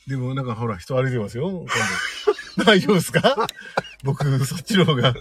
[0.08, 1.50] でもなんかほら、人歩いてますよ。
[1.50, 1.66] 今
[2.58, 3.48] 度 大丈夫ですか？
[4.04, 5.10] 僕、そっちの方が。
[5.10, 5.16] あ、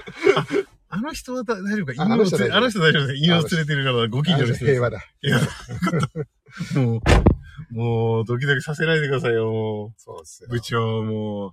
[0.90, 2.03] あの人は大丈夫か？
[2.03, 3.25] あ犬を連れ、あの人大丈夫あの人大丈夫です。
[3.25, 4.99] 犬を連れてるからご近所です平和だ。
[5.23, 5.40] いや、
[6.81, 6.99] も
[7.73, 10.53] う、もう、ドキドキさせないでくださいよ、もそうっすよう。
[10.53, 11.53] 部長、もう。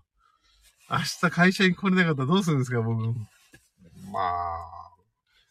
[0.91, 3.01] 明日会社に来れなかったらどうするんですか、僕。
[4.11, 4.91] まあ。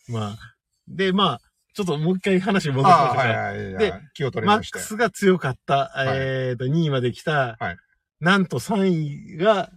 [0.08, 0.38] まあ。
[0.86, 1.40] で、まあ、
[1.74, 3.28] ちょっともう一回話戻しああ、ましょうか。
[3.28, 3.84] はいはいはい。
[3.84, 4.80] で気を取りましック。
[4.80, 7.76] スが強かった、いえっ、と、2位まで来た、はい
[8.20, 9.70] なんと3位が、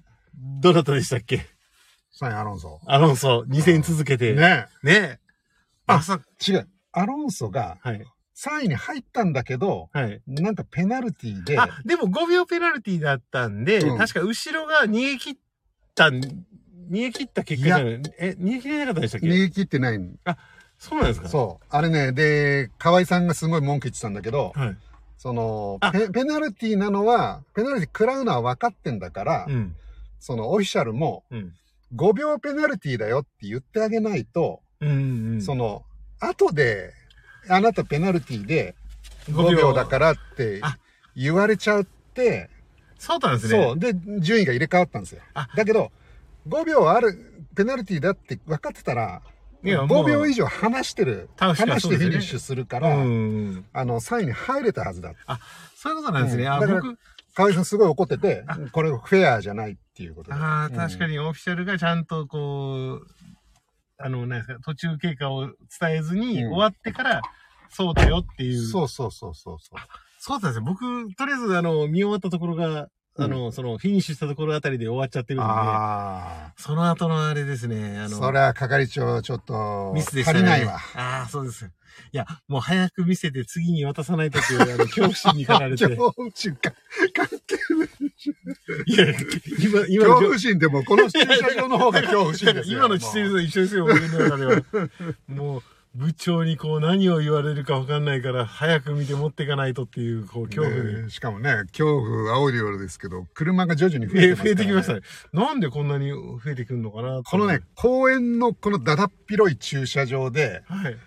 [0.61, 1.45] どなたでしたっけ？
[2.11, 2.81] サインアロンソ。
[2.85, 4.33] アロンソ、2戦続けて。
[4.33, 4.67] ね。
[4.83, 5.19] ね
[5.87, 6.67] あまさ違う。
[6.91, 8.05] アロンソがはい。
[8.35, 10.21] 3位に入ったんだけど、はい。
[10.27, 15.35] なんかペナルティで、あ、でも5秒ペナルティだったんで、うん確か後ろが逃げ切っ
[15.95, 16.33] たん、逃
[16.91, 19.27] げ切った結果じゃないえ、逃げ切れなかったでしたっけ？
[19.27, 20.09] 逃げ切ってないの
[20.83, 21.29] そうなんですか？
[21.29, 21.65] そう。
[21.69, 24.77] あれね、で、河合さんがすごい文句言ってたんだけど、はい。
[25.17, 29.75] そのあペ、ペナルティなのは、ペナルティ食らうのは分かってんだから、うん。
[30.19, 31.53] そのオフィシャルもうん。
[31.95, 35.41] 5秒ペナルティだよって言ってあげないと、うん、うん。
[35.41, 35.85] その、
[36.19, 36.91] 後で、
[37.47, 38.75] あなたペナルティで
[39.29, 40.77] 5秒だからってあ
[41.15, 42.49] 言われちゃうって、
[42.97, 43.63] そうなんですね。
[43.63, 43.79] そう。
[43.79, 45.47] で、順位が入れ替わったんですよあ。
[45.55, 45.91] だけど、
[46.49, 49.21] 5秒あるペナルティだって分かってたら、
[49.63, 53.65] 5秒以上離してる、確かに離してフィニッシュするかうら、ん。
[53.73, 55.13] あの、3位に入れたはずだ。
[55.75, 56.47] そういうことなんですね。
[56.47, 56.99] あ、うんだから僕、
[57.35, 60.35] 河合さんすごい怒ってて、これフェアじゃないっていうことで。
[60.35, 61.13] ああ、確かに。
[61.13, 63.07] にオフィシャルがちゃんとこう、
[63.97, 65.47] あの、何ですか、途中経過を
[65.79, 67.21] 伝えずに、うん終わってから、
[67.69, 68.61] そうだよっていう。
[68.61, 69.79] そうそうそうそうそう。
[70.19, 70.61] そうなんですよ。
[70.63, 78.09] 僕、とりあえず、あの、見終わったところが、あの、その、フィニッシュしたところあたりで終わっちゃってるんで、あその後のあれですね、ああ。
[78.09, 80.39] の、それは係長ちょっと、ミスでしたね。
[80.39, 80.79] 足りないわ。
[80.95, 81.69] ああ、そうです。
[82.11, 85.85] いや、もう早く見せて次に渡さないとっていう、あの、恐怖心に駆られて。
[85.95, 86.73] 恐怖心か。
[87.13, 87.55] 関係
[88.87, 89.05] いや、
[89.59, 92.77] 今、今の 恐怖心でも、この駐車場の方が恐怖心ですよ。
[92.79, 94.61] 今の姿勢と一緒ですよ、僕の中では。
[95.27, 95.63] もう、
[95.95, 104.35] 部長にこう何を言われるか分かんないから、早く見て持っていかないとっていう、こう、恐怖しかもね、恐怖、煽りオールですけど、車が徐々に増えてね。
[104.41, 105.01] 増えてきましたね。
[105.31, 110.97] なんでこんなに増えてくるのかなとこのね、、公園のこのだだっ広い駐車場で、はい。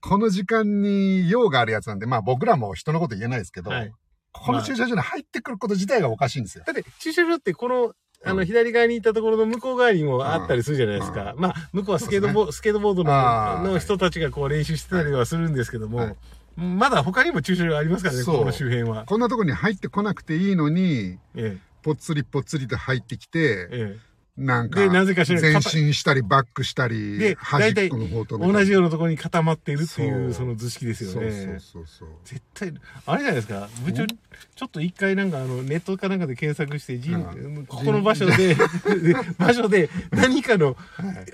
[0.00, 3.92] この時間に用があるやつなんで、まあ僕らも人のこと言えないですけど、はい
[4.32, 6.62] この駐車場に入ってくること自体がおかしいんですよ。
[6.64, 7.94] だって、駐車場ってこの、
[8.24, 8.46] あの、うん。
[8.46, 11.34] 左側に行ったところの向こう側にもあったりするじゃないですか。
[11.36, 16.16] まあ、向こうはスケートボード、スケートボードのの人たちがこう練習してたりはするんですけども、はい。
[16.56, 19.04] まだ他にも駐車場ありますからね、この周辺は。
[19.06, 23.98] こんなとこに入ってこなくていいのに、えぽっつりぽっつりと入ってきえ、て、え
[24.36, 28.26] なんか、でなぜかしら前進したりバックしたり、で端っこの方え。
[28.26, 31.30] とか同じようなところに固まっているっていう、その図式ですよね。
[31.30, 32.08] そうそうそうそう。
[32.24, 32.72] 絶対、
[33.06, 38.56] あれじゃないですか、部長、ちょっと一回なんかあの、ネットかなんかで検索して、人うんここの場所で、
[39.36, 40.76] 場所で何かの、はい。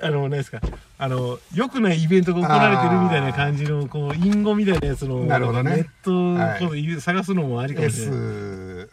[0.03, 0.61] あの、何ですか、
[0.99, 5.77] あの、良くないイベントが行われてるみたいな感じの、こう、隠語みたいなやつの、なるほどね。
[5.77, 8.89] ネット探すのもありかもしれない。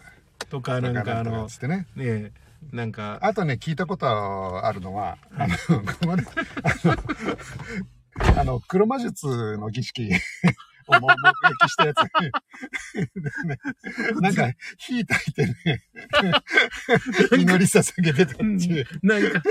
[0.50, 1.48] とか、なんかあの
[1.96, 2.32] ね。
[2.71, 6.26] なんか、あとね、聞いたことあるのは、あの、このね、
[8.38, 10.10] あの、黒魔術の儀式
[10.88, 11.13] をも目
[11.65, 12.04] 撃したやつ。
[13.47, 13.58] ね
[14.21, 15.84] なんか、火焚いてね、
[17.32, 18.88] 祈り捧げてたっていう。
[19.02, 19.41] なんか、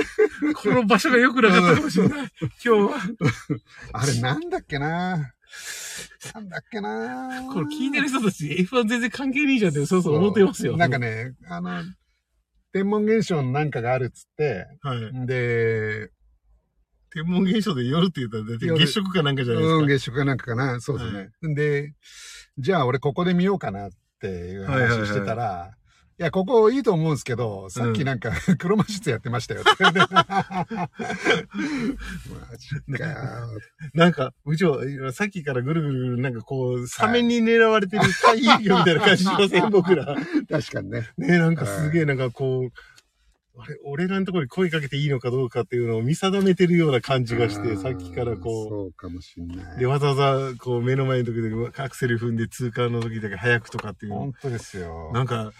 [0.55, 2.31] この場所が良くなかったかもしれない。
[2.40, 2.96] 今日は。
[3.92, 5.33] あれなんだっけな？
[6.35, 7.42] なんだっけな？
[7.53, 10.77] これ聞いてる人たち F1 全然関係ねえじゃんって、そうそう思ってますよ。
[10.77, 11.83] なんかね、あの、
[12.73, 15.27] 天文現象のなんかがあるっつって、はい。
[15.27, 16.11] で、
[17.13, 18.45] 天文現象で夜って言ったら、
[18.79, 19.77] 月食かなんかじゃないですか。
[19.77, 20.81] うん、月食かなんかかな。
[20.81, 21.55] そうですね。
[21.55, 21.95] で、
[22.59, 25.82] じゃあ俺ここで見ようかなっていう話してたら、い
[26.23, 29.63] や、ここいいと思うんですけど、さっきなんか、 黒魔術やってましたよ。
[29.83, 29.93] マ
[32.57, 33.19] ジかよ。
[33.95, 34.81] なんか、部長、
[35.13, 40.17] さっきからぐるぐるぐる、なんかこう、サメに狙われてる海遊魚みたいな感じしません、僕ら。
[40.49, 41.09] 確かにね。
[41.19, 42.71] ねなんかすげえ、なんかこう、
[43.59, 49.79] あれ、俺らのところに声かけていいのかどうかっていうのを見定めてるような感じがして、さっきからこう、そうかもしんない。
[49.79, 51.51] で、わざわざ、こう、目の前の時で
[51.83, 54.13] アクセル踏んで通過の時だけ早くとかっていう。
[54.13, 55.11] 本当ですよ。
[55.13, 55.53] なんか、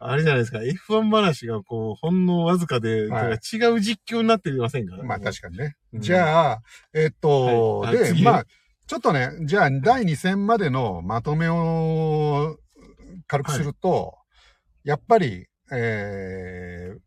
[0.00, 3.38] あれじゃないですか、F1 話がこう、ほんのわずかで、はい。
[3.52, 4.96] 違う実況になってませんか？
[5.02, 5.76] まあ確かにね。
[5.92, 6.00] うん。
[6.00, 6.62] じゃあ、
[6.94, 8.10] えっと、で、はい。
[8.10, 8.22] あ次？
[8.22, 8.44] まあ、
[8.86, 12.56] ちょっとね、じゃあ第2戦までのまとめを
[13.26, 14.14] 軽くすると、
[14.84, 16.98] やっぱり、えー、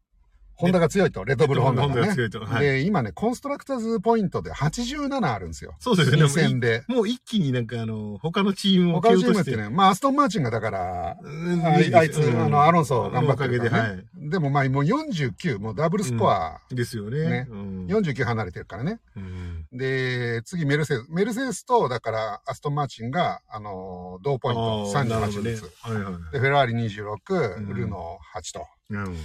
[0.61, 2.07] ホンダが強いと、レッドブルホンダがね。
[2.07, 2.39] が強いと。
[2.39, 2.65] はい。
[2.65, 5.75] で、今ね、コンストラクターズポイントで87あるんですよ。
[5.79, 6.83] そうですよね2戦で。
[6.87, 9.19] もう一気になんかあの、他のチームを他の。
[9.19, 14.03] チームってね、まあ、アストンマーチンがだから、うんあいあいつ、うんあの、アロンソ頑張ってるからはね。
[14.21, 14.29] い。
[14.29, 17.29] でもまあ、もう49、もうダブルスコア、ですよね。
[17.29, 18.99] ねうん49離れてるからね。
[19.15, 21.07] うんで、次メルセデス。
[21.09, 25.71] メルセデスと、だから、アストンマーチンが、あの、同ポイント、あーなるほ38どねずつ。
[25.81, 26.13] はいはい。
[26.33, 29.17] で、フェラーリ26、うんルノー8とうん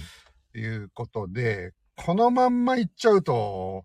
[0.59, 3.83] いうことで、このまんまいっちゃうと、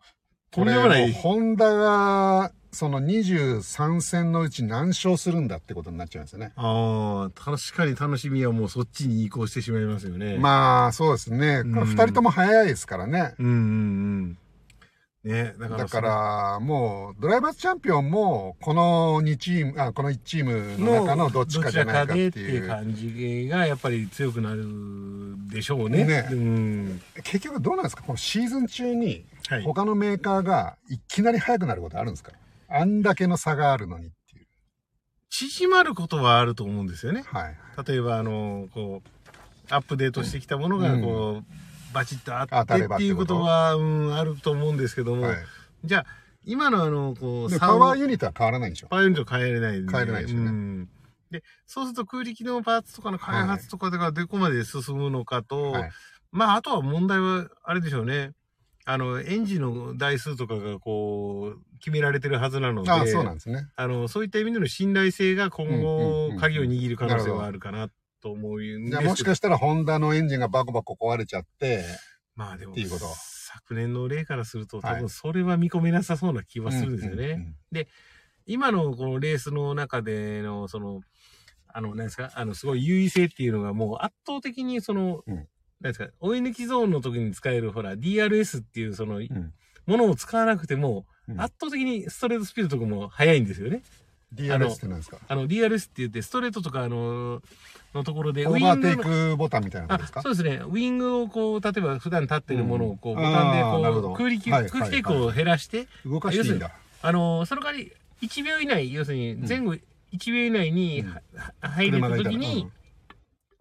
[0.54, 6.52] これホンダが、その23戦のうち何勝するんだってことになっちゃうんですよね。
[6.56, 10.36] ああ、確かに楽しみはもうそっちに移行してしまいますよね。
[10.38, 10.40] あ。
[10.40, 11.62] まあ、そうですね。
[11.64, 13.34] うん二人とも早いですからね。
[13.38, 14.38] うんうんうん。
[15.24, 22.68] ね、だからだから、もう、ドライバーズチャンピオンも、この2チーム、あ、この1チームの中のどっちかじゃないかってどちらかでっていいうう。
[22.68, 24.64] 感じがやっぱり強くなる
[25.48, 26.04] でしょうね。
[26.04, 27.00] ねうん。
[27.22, 28.02] 結局どうなんですか？
[28.02, 29.62] このシーズン中に、はい。
[29.62, 32.32] 他のメーカーがいきなり速くなることあるんですか？
[32.68, 34.46] あんだけの差があるのにっていう。
[35.30, 37.22] 縮まることはあると思うんですよね。
[37.26, 37.56] はい。
[37.86, 39.08] 例えば、あの、こう、
[39.70, 41.44] アップデートしてきたものが、こう、
[41.92, 45.36] バチッとあってっていうことは、うん、あると思うんですけども、はい。
[45.84, 46.06] じゃあ、
[46.44, 48.88] 今のあの、こう、パワーユニットは変わらないんでしょ？
[48.88, 49.92] パワーユニット変えれないんで。
[49.92, 50.88] 変えれないですよねうん
[51.30, 55.90] で、そうすると空力のパーツとかの開発とかでがどこまで進むのかと、はい。
[56.30, 58.32] まあ、あとは問題は、あれでしょうね。
[58.84, 63.68] あの、エンジンの台数とかがこう、決められてるはずなので、ああ、そうなんですね。
[63.76, 67.88] あの、そういった意味での信頼性が今後鍵を握る可能性はあるかな
[68.22, 68.90] と思うんです。
[68.90, 71.84] じゃあもしかしたらホンダのエンジンがバコバコ壊れちゃって、
[72.34, 73.06] まあでもっていうこと。
[73.06, 74.94] 昨年の例からすると、はい。
[74.96, 77.54] 多分それは見込めなさそうな気はするんですよね。
[77.72, 77.86] うんうん
[78.44, 81.00] 今のこのレースの中での、その、
[81.68, 85.46] あの、何ですか、あの、すごい優位性っていうのがもう圧倒的にその、うん。
[85.80, 89.22] 何ですか、追い抜きゾーンの時に使える、ほら、DRS っていうその、うん。
[89.22, 89.52] うん
[89.84, 91.40] ものを使わなくても、うん。
[91.40, 93.82] 圧倒的にストレートスピードとかも速いんですよね。
[94.34, 97.42] DRS って何ですかあの、DRS って言って、ストレートとか、あの、
[97.94, 100.20] のところで、オーバーテイのクボタンみたいなことですか？
[100.20, 100.56] あそうですね。
[100.64, 103.22] ウィングをこう、例えば普段立ってるものをこう、うん。
[103.22, 106.70] ボタンでこう、空力、はい空気抵抗を減らして、動かしていいんだ。
[107.02, 107.92] あの、その代わり、
[108.22, 109.74] 1秒以内、要するに前後
[110.12, 111.04] 1秒以内に
[111.60, 112.70] 入れた時に、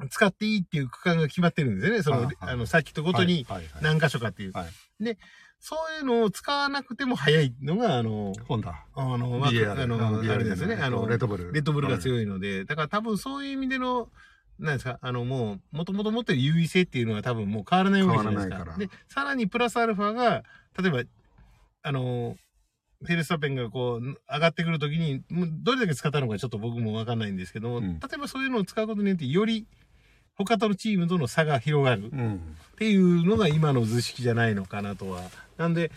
[0.09, 2.03] 使っていいっていう区間が決まってるんですよね。
[2.03, 2.83] その、あの、サー。
[2.83, 3.45] キットごとに
[3.81, 4.51] 何箇所かっていう。
[4.51, 5.03] はい。
[5.03, 5.17] で、
[5.61, 8.83] そういうのを使わなくても早いのが、あの、ホンダ。
[8.95, 10.73] あの、まああの、あれですね。
[10.73, 11.53] あの、レッドブル。
[11.53, 11.99] レッドブルがい。
[11.99, 14.09] 強いので、だから多分そういう意味での、
[14.57, 18.55] なんですか、あのもう、もともと持ってる優位性っていうのは多分もう変わらないわけじゃないですか。
[18.55, 20.43] 変わらで、さらにプラスアルファが、
[20.81, 21.03] 例えば、
[21.83, 22.37] あの、
[23.03, 29.67] フェルスタッペンがこう、上がってくるときに、もうどれだけ使ったのかちょっと僕もわかんないんですけども、うん例えばそういうのを使うことによって、より
[30.45, 32.57] 他とのチームとの差が広がるっうん。
[32.77, 35.21] ていうのが今の図式じゃないのかなとは。
[35.57, 35.91] なんで、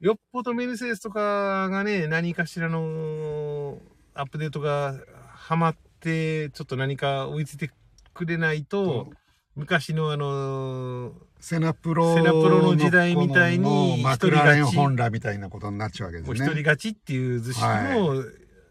[0.00, 3.78] よっぽどメルセデスとかがね、何かしらの
[4.14, 4.96] アップデートが
[5.34, 7.70] ハマって、ちょっと何か追いついて
[8.14, 9.10] くれないと、
[9.54, 16.36] 昔のあの、セナプロセナプロの時代みたいにもうマクラーレン一人勝ちホンダみたいなことになっちゃうわけですね。
[16.36, 18.22] 一人勝ちっていう図式も、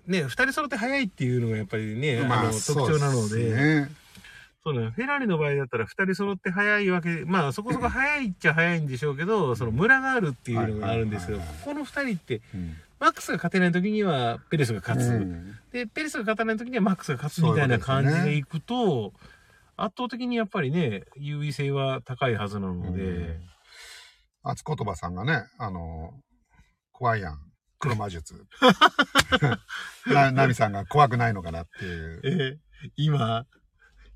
[0.07, 3.87] ね、二人揃って速いっていうのがやっぱりね、あの特徴なので、
[4.63, 11.65] そうね、フェラーリの場合だったら二人揃って速いわけ、まあそこそこ速いっちゃ速いんでしょうけど、そのムラがあるっていうのがあるんですけど、はいはいはい。
[11.65, 12.75] この二人って、うん。
[12.99, 15.07] マックスが勝てない時にはペレスが勝つ。
[15.07, 15.55] うん。
[15.71, 19.13] で、ペレスが勝たない時にはマックスが勝つみたいな感じでいくと、
[19.75, 23.39] 圧倒的にやっぱりね、優位性は高いはずなので、
[24.43, 26.13] 厚言葉さんがね、あの、
[26.91, 27.39] 怖いやん。
[27.79, 28.45] 黒魔術。
[30.05, 32.21] な、ナミさんが怖くないのかなっていう。
[32.23, 32.59] え
[32.95, 33.47] 今、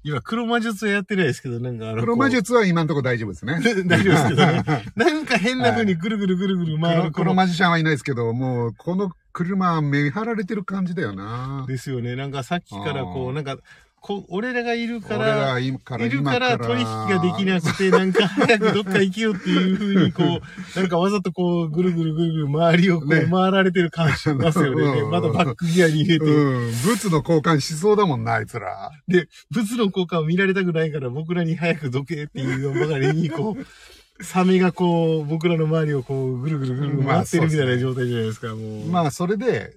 [0.05, 3.59] 今黒魔術はやってないですけど、なんかあの、黒魔術は今のところ大丈夫ですね。
[3.89, 4.63] 大丈夫ですけどね。
[4.95, 11.65] なんか変な風にぐるぐるぐるぐる回黒るこの黒マジシャンはいないですけど、もう、この車、目張られてる感じだよな。
[11.67, 12.15] ですよね。
[12.15, 13.57] なんかさっきからこう、なんか、
[14.05, 20.29] こ俺らがいるか俺らら、はいるから、いるから今取引ができなくて、なんか早くどっか行けよっていうふうに、こう、
[20.79, 25.01] なんかわざとこう、ぐるぐるぐるぐる周りをこう、ね回られてる感じしますよね。
[25.01, 26.25] うんまだバックギアに入れて。
[26.25, 26.71] うん。
[26.85, 28.91] ブツの交換しそうだもんな、あいつら。
[29.07, 33.65] で、物の交換を見られたくないから、僕らに早くどけっていうばかりに、こう、
[34.23, 38.85] サメがこう、僕らの周りをこう、ぐるぐるぐる回ってるみたいな状態じゃないですか、もう。
[38.87, 39.73] まあ、それで、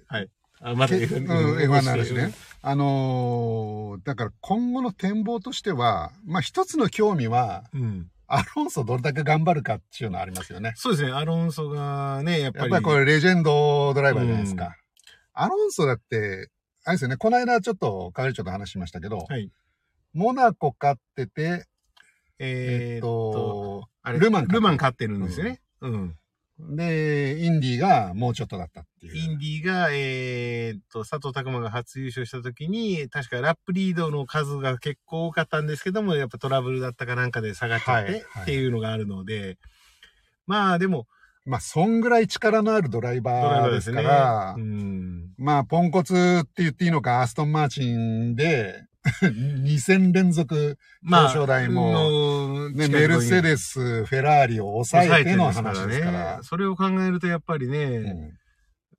[0.61, 2.31] あ、まだけ F1 うん、F1 の話ね。。
[2.61, 8.07] あのーだから今後の展望としては、まあ一つの興味は、うん。
[8.31, 10.73] アロンソどれだけ頑張るかっていうのはありますよね。
[10.75, 12.63] そうですね、アロンソがね、やっぱり。
[12.65, 14.75] やっぱりこれレジェンドドライバーじゃないですか。
[15.33, 16.49] アロンソだって、
[16.85, 19.49] あれですよね、この間ちょっと、係長と話しましたけど、はい
[20.13, 21.65] モナコ勝ってて、
[22.39, 25.61] えっえーっと、と、あれ、ルマンルマン勝ってるんですよね。
[25.81, 26.15] うん。
[26.59, 29.15] で、インディがもうちょっとだったっていう。
[29.15, 39.57] インディが、えーっと、佐藤拓磨が初優勝した時に、確かラップリードの数が結構多かったんですけども、やっぱトラブルだったかなんかで下がっちゃって、はいはいっていうのがあるので、
[40.45, 41.07] まあでも、
[41.45, 44.03] まあ、そんぐらい力のあるドライバーですすね。
[44.03, 45.33] ら、うん。
[45.37, 48.85] まあ、ポンコツって言っていいのか、アストンマーチンで、
[49.21, 56.39] 2戦連続、まあ、表彰台ものね、メルセスデス、フェラーリを抑えての話ですから。
[56.43, 58.39] それを考えるとやっぱりね、うん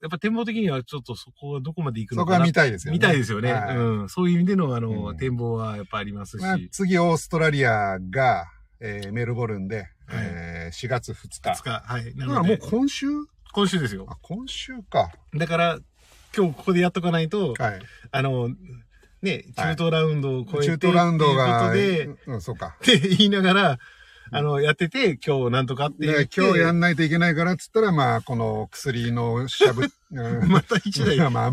[0.02, 2.98] やっぱ展望的にはちょっとそこはどこまで行くのそこはかな見たいですよね。
[2.98, 3.52] 見たいですよね。
[3.52, 4.08] はいうん。
[4.08, 6.40] そういう意味での、あの、うん展望はやっぱありますし。
[6.40, 8.46] まあ、次、オーストラリアが、
[8.80, 11.50] えーメルボルンで、えー4月2日。
[11.50, 11.82] 2日。
[11.84, 12.14] はい。
[12.14, 13.08] なだからもう今週？
[13.52, 14.06] 今週ですよ。
[14.08, 15.12] あ、今週か。
[15.34, 15.78] だから、
[16.34, 17.80] 今日ここでやっとかないと、はい。
[18.10, 18.48] あの、
[19.22, 22.76] ね、はい中東ラウンドを超えて、中東ラウンドが、いうことうん、そうか。
[22.82, 23.78] で、って言いながら、
[24.32, 26.40] あの、やってて、今日なんとかって言っでて。
[26.40, 31.18] 今日やんないといけないからっつったら、まあ、この薬のしゃぶ、 うんまた一台。
[31.30, 31.52] まあ、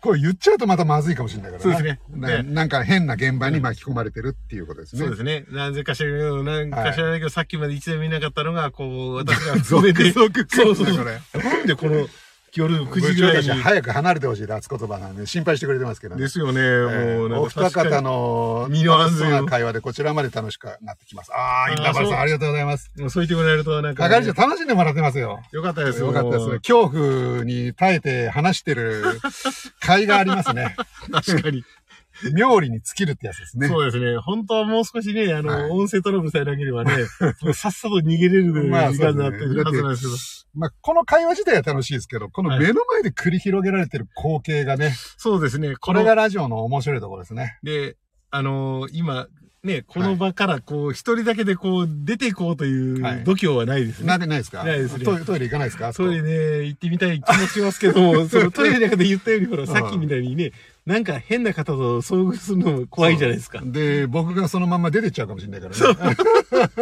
[0.00, 5.00] こう言っちゃうとまたまずいかもしれないからそうですねななんか変な現場に巻き込まれてるっていうことですね。
[5.00, 5.46] そうですね。
[5.50, 11.42] なぜか知らないけど、なんか知らないけど、さっきまで一度見なかったのが、こう、私がそうそうこれ。
[11.42, 12.08] なんでこの
[12.54, 13.50] 夜9部時ぐらいに。
[13.50, 16.22] 早く離れてほしい脱言葉なんで心配してくれてますけどね。
[16.22, 21.32] ですよね、えーもうお二方の身の安全な会話でこちらまで楽しくなってきます。
[21.32, 22.90] ああ、インターバルさんありがとうございます。
[22.98, 25.40] もうそう言ってもらえると、なんか、係長楽しんでもらってますよ。
[25.52, 26.58] よかったですよかったですね。
[26.58, 29.20] 恐怖に耐えて話してる
[29.80, 30.76] 会がありますね。
[31.12, 31.64] 確かに。
[32.34, 33.68] 妙利に尽きるってやつですね。
[33.68, 34.16] そうですね。
[34.18, 36.92] 本当はもう少しね、あの、はい音声トラブルさえなければね、
[37.54, 40.12] さっさと逃げれるまあ時間になってるはずなんですけど。
[40.60, 45.76] まあ、この会話自体は楽しいですけど、この目の前で繰り広げられてる光景がね、そうですね。
[45.76, 47.58] これがラジオの面白いところですね。
[47.62, 47.96] で、
[48.32, 49.28] あのー今、
[49.62, 54.06] ね、この場からこう、一人だけでこう、出ていこうといはいう度胸はないですね。
[54.06, 54.64] なんでないですか？
[54.64, 55.92] ないですねトイレトイレ行かないですか？
[55.92, 60.52] トイレね、行ってみたい気もしますけども、そのトイレの中で言ったよりほら、さっきみたいにね、
[60.90, 63.60] なんか変な方と遭遇するのも怖いじゃないですか。
[63.64, 66.16] で、僕がそのまま出てっちゃうかもしれないからね。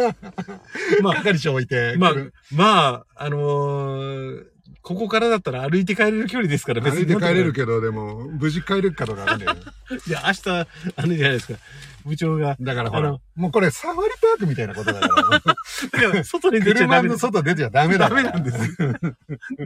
[1.03, 2.13] まあ、係長置いて、まあ
[2.51, 4.45] まあ、あのー
[4.81, 9.53] ここからだったら歩いて帰れる距離ですから、歩いて帰れるけけど、でも、無事帰れるかどうかわかんないよ。
[9.53, 9.95] ど。
[10.07, 10.67] いや、明日、あ
[11.05, 11.59] のじゃないですか。
[12.05, 15.39] 部長が、だからほらあの、もうこれサファリパークみたいなことだから。
[15.39, 17.19] だから外に出ちゃダ車のメです。
[17.19, 18.09] 外出ちゃダメだ。
[18.09, 18.95] ダメなんですよ。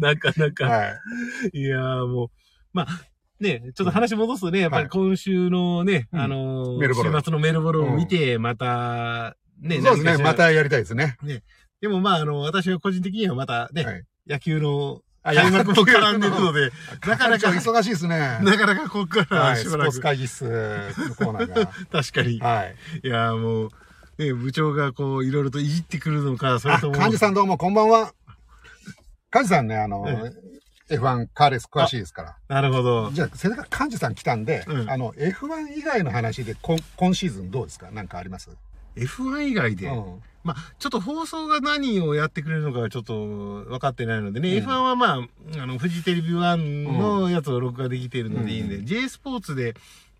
[0.02, 0.66] なかなか。
[0.66, 0.88] は
[1.54, 1.58] い。
[1.58, 2.30] いやーもう、
[2.74, 3.06] まあ、
[3.40, 10.24] ね、ちょっと話戻すとね、やっぱり今週のね、うんあのーメルボルン週末のメルボルンを見て、また、ね、そうですね。
[10.24, 10.34] ま。
[10.36, 11.18] たやりたいですね。
[11.82, 16.72] でもまあ、あの、私は個人的にはまたね、はい野球のあ開幕も絡んでるので、
[17.08, 18.40] なかなか、忙しいですね。
[18.42, 19.58] なかなかここからはい。
[19.58, 21.72] スポーしばらく、ツ会議室のコーナーが。
[22.04, 22.40] 確かに。
[22.40, 22.76] はい。
[23.04, 23.70] いやーもう、
[24.18, 28.14] ね、部長がこう、いろいろといじってくるのか、それあ、とも、幹事さんどうもこんばんは。
[29.34, 30.32] 幹事さんね、あのえ、
[30.90, 32.36] F1 カーレース詳しいですから。
[32.48, 33.12] なるほど。
[33.12, 34.90] じゃあ、せっかく幹事さん来たんで、うん。
[34.90, 37.92] あの、F1 以外の話で、今今シーズンどうですか？
[37.92, 38.50] なんかあります
[38.96, 40.22] ？F1 以外で、うん。
[40.44, 43.14] まあ、ちょっと放送が何をやってくれるのかはちょっと
[43.64, 44.66] 分かってないのでね、うん。
[44.66, 49.74] F1 はまあ、あの、フジテレビ1のやつを録画できているのでいいんで、う J スポーツで、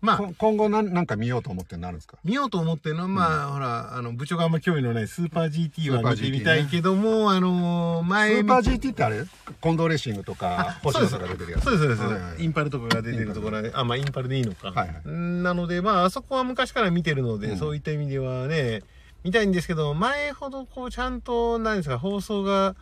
[0.04, 2.18] まあ、こ今後なんなんか見ようと思ってるのあるんですか？
[2.24, 9.24] 見ようと思ってるのは、まあ、ほら、あの、部長があんま興味のないスーパー GT は見てみたいけども、あのス前ーパー GT ってあれ
[9.60, 11.64] コンドーレーシングとかあ、星野とか出てるやつ。
[11.64, 14.72] そうです、そうです、インパルとかが出てるところで、あ、まあ、インパルでいいのか。
[15.04, 17.56] なので、まあ、あそこは昔から見てるので、うん。
[17.58, 18.82] そういった意味ではね、
[19.22, 22.76] 見たいんですけど、前ほど、こう、ちゃんと、何ですか、放送が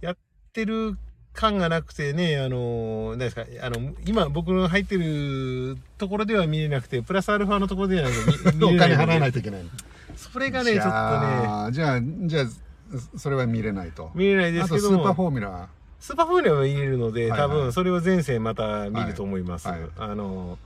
[0.00, 0.16] やっ
[0.52, 0.96] てる
[1.34, 8.08] 感がなくてね、あの、何ですか、あの、今僕の入ってるところでは見れなくて、プラスアルファのところでは
[8.54, 8.78] 見 見お。
[8.78, 9.70] 金払わないといけないの。
[10.16, 14.10] それがね、ちょっとね、あじゃあ、じゃあ、それは見れないと。
[14.14, 14.98] 見れないであすけども。
[14.98, 15.68] とスーパーフォーミュラ
[15.98, 19.68] スーパーフォーミュラは見れるので、はいはい多分それを前世また見ると思います。
[19.68, 20.58] はいはいあの、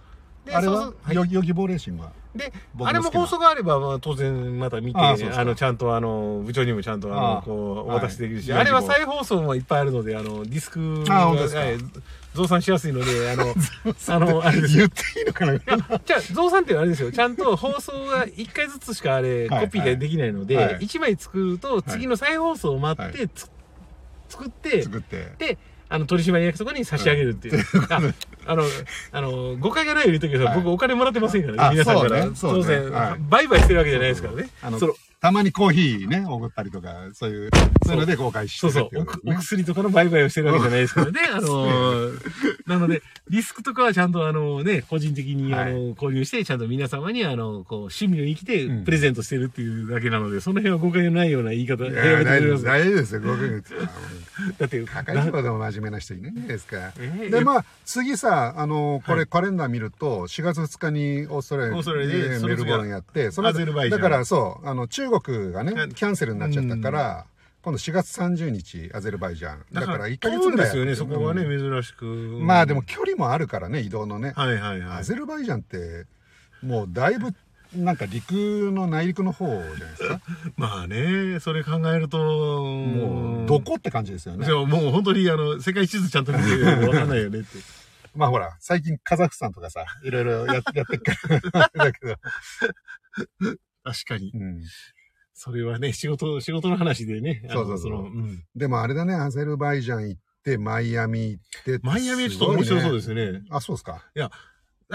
[0.44, 0.92] であれは？
[1.12, 2.12] ヨギボーレーシングは？
[2.36, 8.00] で、あれも放送があれば、まあ、当然また見て、あの、ちゃんとあの、部長にもちゃんとああの、あこう、おはい。
[8.00, 11.32] 渡しできるし、はいあれは再放送もいっぱいあるので、あの、ディスクが
[12.34, 13.54] 増産しやすいので、あの、
[14.08, 14.78] あの、あれです。
[14.78, 14.86] よ。
[14.86, 16.00] 言っていいのかな。
[16.04, 17.10] じゃあ、増産ってあれですよ。
[17.10, 20.78] ちゃんと放送が1回ずつしかあれ、はいコピーができないので、はい。
[20.80, 23.50] 1枚作ると、次の再放送を待って、つ
[24.28, 25.32] 作って、作って。
[25.38, 25.58] で、
[25.88, 27.64] あの、取締役とかに差し上げるっていう。
[28.46, 28.64] ああの、
[29.12, 30.56] あの、誤解がないように言っとくけど、はい。
[30.56, 32.22] 僕お金もらってませんからね、あ皆さんから。
[32.22, 32.36] そうね。
[32.36, 32.60] そうね。
[32.60, 33.20] 当然、はい。
[33.28, 34.48] 売買してるわけじゃないですからね。
[34.62, 34.94] あのその
[35.26, 37.50] たまにコーヒーねおごったりとかそういう
[37.84, 41.20] そういうので公開してそうそうおく、お薬とかの売買をしてるわけじゃないですからね。
[41.32, 42.18] あのー、
[42.66, 45.72] なので、リスクとかはちゃんとあのね、個人的にあはい。
[45.72, 48.84] の、購入して、ちゃんと皆様にあの、こう、趣味を生きてうん。
[48.84, 52.64] プレゼントしてるっていうだけなので、その辺は誤解のないような言い方、いやめてくや大丈夫れます。
[52.64, 53.20] 大丈夫ですよ。
[53.20, 53.62] ごめん
[54.58, 59.20] だって、高いところでも真面目な人いないんですかえーでまあ次さあのこはい。
[59.20, 64.02] れカレンダー見ると4月2日にオーストラリアでメルボルンやってそのアゼルバイジャン。
[64.02, 67.26] だからそうあの中国がねはいキャンセルになっちゃったから
[67.62, 69.64] 今度4月30日アゼルバイジャン。
[69.72, 70.66] だから1ヶ月ぐらい。
[70.66, 71.72] ですよね、そこはね、うん。
[71.72, 72.04] 珍しく。
[72.40, 74.34] まあでも、距離もあるからね移動のね。
[74.36, 74.98] はいはいはい。
[74.98, 75.02] ア。
[75.02, 76.06] ゼルバイジャンって
[76.62, 77.34] もうだいぶ
[77.74, 80.20] なんか陸の内陸の方じゃないですか？
[80.56, 84.46] まあね、それ考えると、もうどこって感じですよね。
[84.46, 87.48] でももう本当にあの、世界地図ちゃんと見てわかんないよねって。
[88.14, 91.12] まあほら最近カザフスタンとかさいろいろややってっか
[91.52, 91.70] ら。
[91.84, 92.16] だけど、
[93.84, 94.30] 確かに。
[94.34, 94.62] うん、
[95.38, 97.42] それはね、仕事、仕事の話でね。
[97.52, 97.92] そうそうそう。
[97.92, 98.42] のん。
[98.56, 103.42] でもあれだねアゼルバイジャン行ってマイアミ行ってマイアミはちょっと面白そうですすね。
[103.50, 104.02] あそうですか。
[104.14, 104.30] だ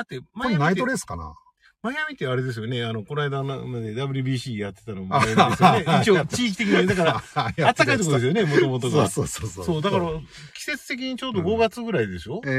[0.02, 1.36] って、マイアミってトレースかな。
[1.84, 2.84] マイアミってあれですよね。
[2.84, 5.86] あの、この間まで WBC やってたのもあマイアミですよね。
[6.02, 9.08] 一応、地域的に、だから、 ああったかいところですよね、もともとが。
[9.10, 9.66] そうそうそう。
[9.66, 10.06] そう、だから、
[10.56, 12.50] 季節的にちょうど5月ぐらいでしょ、え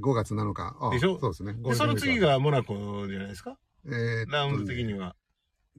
[0.00, 0.76] ー、5月7日。
[0.80, 1.18] あでしょ？
[1.20, 1.54] そうですね。
[1.54, 3.56] でその次がモナコじゃないですか？
[3.86, 5.14] えーラウンド的には。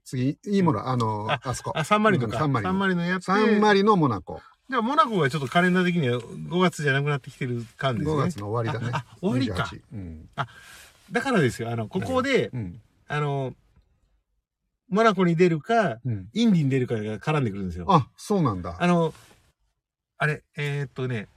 [0.10, 1.72] 次いいものあのああそこ。
[1.76, 2.40] あ、サンマリノか。
[2.40, 3.26] サンマリノサンマリノやって。
[3.26, 4.42] サンマリノモナコ。
[4.70, 8.16] じゃあ、モナコがちょっとカレンダー的には5月じゃなくなってきてる感ですね。
[8.16, 8.92] 5月の終わりだね。
[8.94, 9.64] ああ終わりか。
[9.64, 10.30] 28うん。
[11.12, 11.72] だからですよ。
[11.72, 12.82] あの、ここで、うん。
[13.08, 13.54] あの、
[14.90, 16.30] モナコに出るか、うん。
[16.34, 17.86] インディに出るかが絡んでくるんですよ。
[17.88, 18.78] あそうなんだ。
[18.80, 19.14] あの、
[20.18, 21.28] あれ、えーっとね、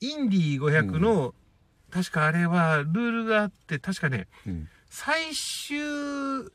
[0.00, 1.34] インディ500の、
[1.90, 5.76] 確かあれはルールがあって、確かね、うん最終、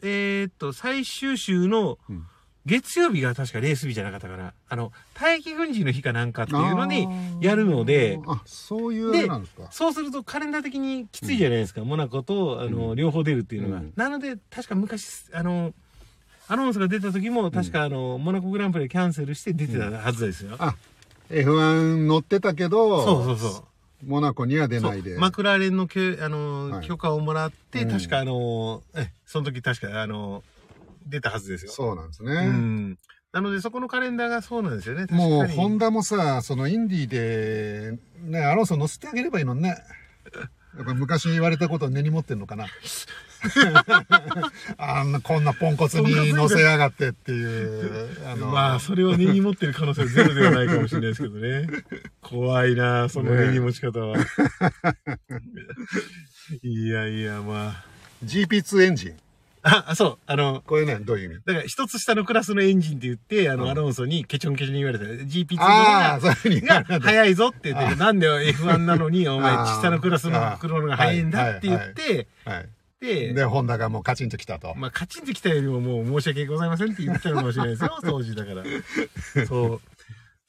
[0.01, 2.25] えーっと、最終週のうん
[2.65, 4.53] 月曜日が確かレース日じゃなかったかな。
[4.67, 7.07] あの、大気軍事の日かなんかっていうのに、
[7.41, 11.83] やるのであそういうですかそうするとカレンダー的にきついじゃないですか。
[11.83, 13.77] モナコと、あの、うん両方出るっていうのが。
[13.77, 15.73] うんなので、確か昔、あの、
[16.47, 20.55] アナウンスが出た時も、確かあの、モナコグランプリキャンセルして出てたはずですよ。
[20.59, 20.75] あ
[21.29, 23.63] F1 乗ってたけどそうそうそう。
[24.03, 25.17] モナコには出ないで。
[25.17, 26.87] マクラーレンのきょあの、はい。
[26.87, 27.91] 許可をもらって、うん。
[27.91, 30.43] 確かあの、え、その時確かあの、
[31.05, 31.71] 出たはずですよ。
[31.71, 32.97] そうなんですうね、ん。
[33.31, 35.01] なので、そこのカレンダーがそうなんですよね。
[35.01, 35.29] 確かに。
[35.29, 39.77] もうホンダもさそのインディーでねアロンソ乗せてあげればいいのにね。
[40.77, 42.67] やっぱ昔言われたことを根に持ってんのかな
[44.77, 51.67] あんなこんなポンコツに乗せやがってっていうあのまあ、それを根に持ってる可能性はゼロではないかもしれないですけどね。
[52.21, 54.17] 怖いなその根に持ち方は。
[56.63, 57.85] いやいや、まあ。
[58.25, 59.13] GP2 エンジン
[59.61, 61.41] あ、あそう、あの、これねどういう意味？
[61.45, 65.05] だから一つ下のクラスのエンジンって言って、あの、うんアロンソにケチョンケチョンに言われた。
[65.05, 78.63] GP2 の方ああが、がれた早いぞって言って、なんで F1 なのに、お前下のクラスの黒のが早いんだって言って、はいで、でホンダがもうカチンときたとまあ、カチンときたよりももう申し訳ございませんって言ってたのかもしれないですよ、 当時だから。
[79.47, 79.81] そう。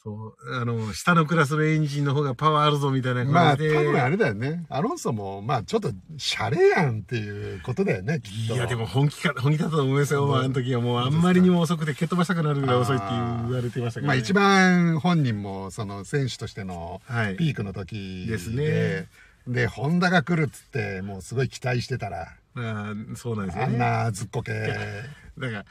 [0.02, 0.54] そう。
[0.54, 3.78] あの、下のクラスのエンジンの方がパワーあるぞみたいなまあ多感じで。
[3.84, 10.26] 分あれだよねアロンソもまあちょっとシャレやんっていうことだよねきっといや、でも本気か、本気だったと思いますよ。
[10.26, 14.06] まあ、あの時はもうあんまりにも遅くて蹴っ飛ばしたくなるぐらい遅いって言われてましたから、ね。
[14.06, 17.36] まあ一番本人もその選手としてのはい。
[17.36, 19.06] ピークの時でですね
[19.46, 23.78] でホンダが来るっつってもうすごい期待してたらあーそうなんですあんよね。
[23.78, 24.52] なずっこけ。
[24.52, 25.64] だから、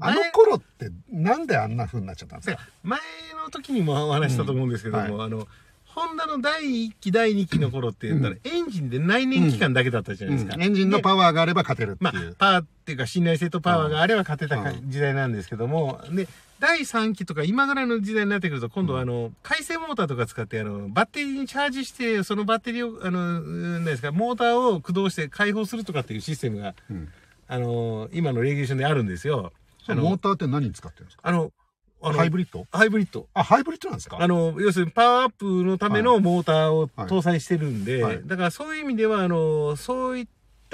[0.00, 2.52] あの頃ってなんであんな風になっちゃったんですか？
[2.52, 3.00] だから前
[3.44, 5.46] の時にもお話ししたと思うんですけども、うんあの、
[5.84, 10.54] ホンダの第1期、第2期の頃って言ったら、エンジンで内燃期間だけだったじゃないですか。
[10.56, 10.62] うん。
[10.62, 16.26] エンジンのパワーがあれば勝てるってまあいう、、パワーっていうか信頼性とパワーがあれば勝てたかうん時代なんですけども、で、
[16.60, 27.08] 第3期とか今ぐらいの時代になってくると、今度はあの、回線モーターとか使って、あの、バッテリーにチャージして、そのバッテリーを、あの、なんですか、モーターを駆動して解放するとかっていうシステムが、うん。
[27.46, 29.52] あの、今のレギュレーションであるんですよ。
[29.86, 31.22] あのそのモーターって何に使ってるんですか？
[31.28, 31.52] あの、
[32.00, 32.66] あのハイブリッド？
[32.70, 33.26] ハイブリッド。
[33.34, 34.16] あ、ハイブリッドなんですか？
[34.18, 37.08] あの、要するにパワーアップのためのモーターをはい。
[37.08, 38.22] 搭載してるんで、はい。
[38.24, 40.30] だからそういう意味では、あの、そういった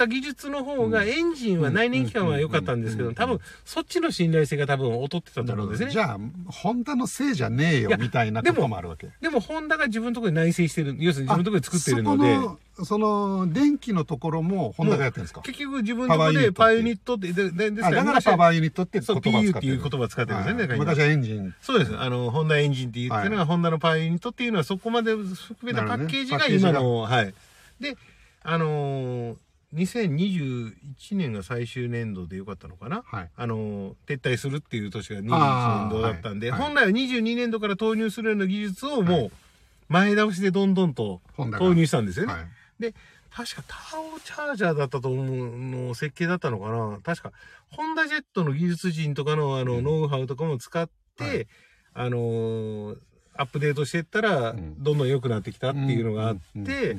[0.07, 5.99] 技術の方が、うんエンジンは内燃機関は良かったんですけど、うん多分、そっちの信頼性が多分劣ってたと思うんですねじ。
[5.99, 6.17] ゃあ、
[6.51, 9.09] ホンダのせいじゃねえよみたいなこともあるわけ。
[9.21, 15.41] でも、ホンダが自分のところで内製してる、要するに自分のところで作ってるので、あそこの、電気のところもホンダがやってるんですか？
[15.41, 20.61] 結局自分のところでパワーユニットって、ででだからパーワーユニットって言そう、葉を使 PU っるってていう言葉を使ってるんですね。
[20.61, 21.53] だから今昔はエンジン。
[21.61, 21.97] そうです。
[21.97, 27.33] あの、ホンダエンジンって言ってるのは、ホンダのパワーユニットっていうのは、そこまで含めたパッケージが今の、はい。
[27.79, 27.97] で、
[28.43, 29.35] あのー、
[29.73, 30.73] 2021
[31.13, 33.03] 年が最終年度でよかったのかな？
[33.05, 33.29] はい。
[33.35, 36.59] あのー、撤退するっていう年が21あー年度だったんで、はい。
[36.59, 36.69] はい。
[36.69, 39.31] 本来は22年度から投入するような技術をもう、
[39.87, 42.33] 前倒しでどんどんと投入したんですよね。
[42.33, 42.93] はい。
[43.33, 46.99] 確かタオチャージャーだったと思うの設計だったのかな？
[47.01, 47.31] 確か、
[47.69, 49.83] ホンダジェットの技術人とかのあの、うん。
[49.85, 51.47] ノウハウとかも使って、はい。
[51.93, 52.97] あのー
[53.33, 54.83] アップデートしていったら、うん。
[54.83, 56.97] どんどん良くなってきたっていうのがあって、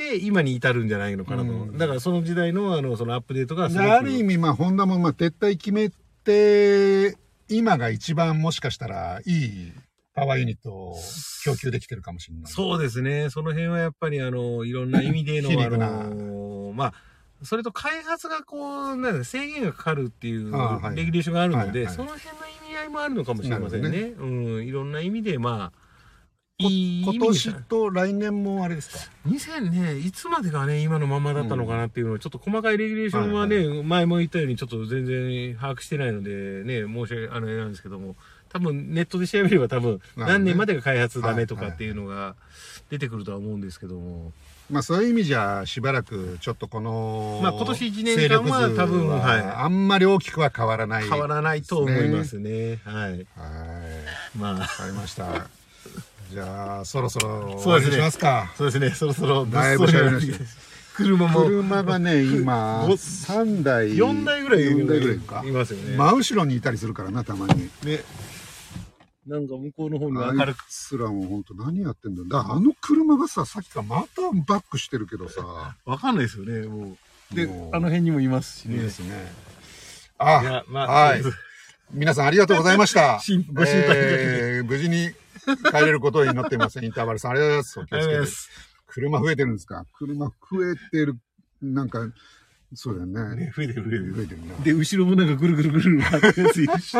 [0.00, 1.50] うんうんうんで、今に至るんじゃないのかなと。
[1.50, 5.90] うんだからその時代のあの、そのアップデートがある意味、まあ、ホンダも、まあ、撤退決め
[6.24, 7.16] て、
[7.48, 9.72] 今が一番もしかしたらいい
[10.14, 10.96] パワーユニットを
[11.44, 12.52] 供給できてるかもしれない。
[12.52, 13.30] そうですね。
[13.30, 16.94] その辺はやっぱりあの、いろんな意味での、あの、まあ、
[17.42, 20.52] それと開発がこう、なんだ制限がかかるっていう
[20.94, 23.88] レギュレーションがあるので、はいはいその辺の意味合いもあるのかもしれませんね。
[23.88, 25.80] なるうん、いろんな意味で、まあ、こ
[26.68, 36.30] いい今年でと来年もあれですか？2000ね、いつまでがね、今のままだったのかなっていうのを、ちょっと細かいレギュレーションはね、は前も言ったようにちょっと全然把握してないので、
[36.64, 38.16] ね、申し訳あれなんですけども、
[38.50, 42.34] 多分ネットで調べれば多分何年までが開発ダメとかはいっていうのが
[42.90, 44.32] 出てくるとは思うんですけども、
[44.68, 51.08] まあそういう意味じゃしばらくちょっとこの、まあ今年一年間は多分はいあんまり大きくは変わらない。
[51.08, 52.80] 変わらないと思いますね。
[52.84, 53.12] はい。
[53.12, 53.26] はい。
[54.36, 55.48] まあ、わかりました。
[56.30, 58.52] じゃあ、そろそろ終そうですねますか。
[58.56, 60.44] そうですね、そろそろだいぶ喋りました
[60.94, 63.94] 車も車がね、今、ご3台。
[63.94, 65.50] 4台ぐらい4台ぐらいかい。
[65.50, 65.96] ますよね。
[65.96, 67.70] 真後ろにいたりするからな、たまに。
[67.84, 68.02] ね。
[69.26, 70.64] なんか向こうの方に明るく。
[70.68, 72.28] つらも本当何やってんだよ。
[72.28, 75.74] だあの車がさ、さっきからまたバックしてるけどさ。
[75.84, 76.96] わかんないですよね、も
[77.32, 77.34] う。
[77.34, 78.76] で、あの辺にもいますしね。
[78.76, 79.08] いいですね。
[79.08, 79.12] い
[80.18, 81.22] あ、や、まあ、はい
[81.92, 83.18] 皆さんありがとうございました。
[83.20, 85.10] 心 ご心配えー無事に
[85.72, 86.82] 帰れることを祈っています。
[86.84, 87.80] インターバルさん、ありがとうございます。
[87.80, 88.70] お気をつけて。
[88.86, 89.84] 車増えてるんですか？
[89.98, 90.32] 車増
[90.70, 91.16] えてる。
[91.62, 92.00] なんか、
[92.74, 93.46] そうだよね。
[93.46, 94.14] ね、増えてる増えてる。
[94.14, 94.64] 増えてるな。
[94.64, 96.94] で、後ろもなんかぐるぐるぐる回ってるやついるし。
[96.94, 96.98] い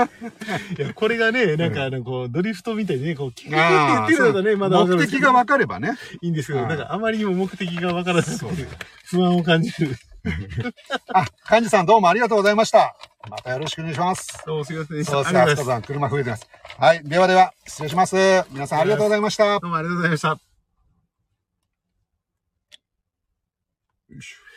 [0.81, 5.97] や、これがね、なんかあの、こう、ドリフトみたいにね、こう、キューってってるのがね、まだ目的が分かればね。
[6.23, 8.67] いいんですけど、はいなんかあまりにも目的がわからなくそうて、
[9.07, 9.97] 不安を感じる。
[11.15, 12.97] あ、幹事さんどうもありがとうございました。
[13.29, 14.43] またよろしくお願いします。
[14.47, 15.13] どうもすいませんでした。
[15.13, 15.65] そうですね、あす。
[15.65, 16.49] さん、車増えてます。
[16.79, 18.17] はい、ではでは、失礼します。
[18.51, 19.59] 皆さんありがとうございました。
[19.61, 20.29] どうもありがとうございました。
[20.29, 20.39] よ
[24.19, 24.40] いしょ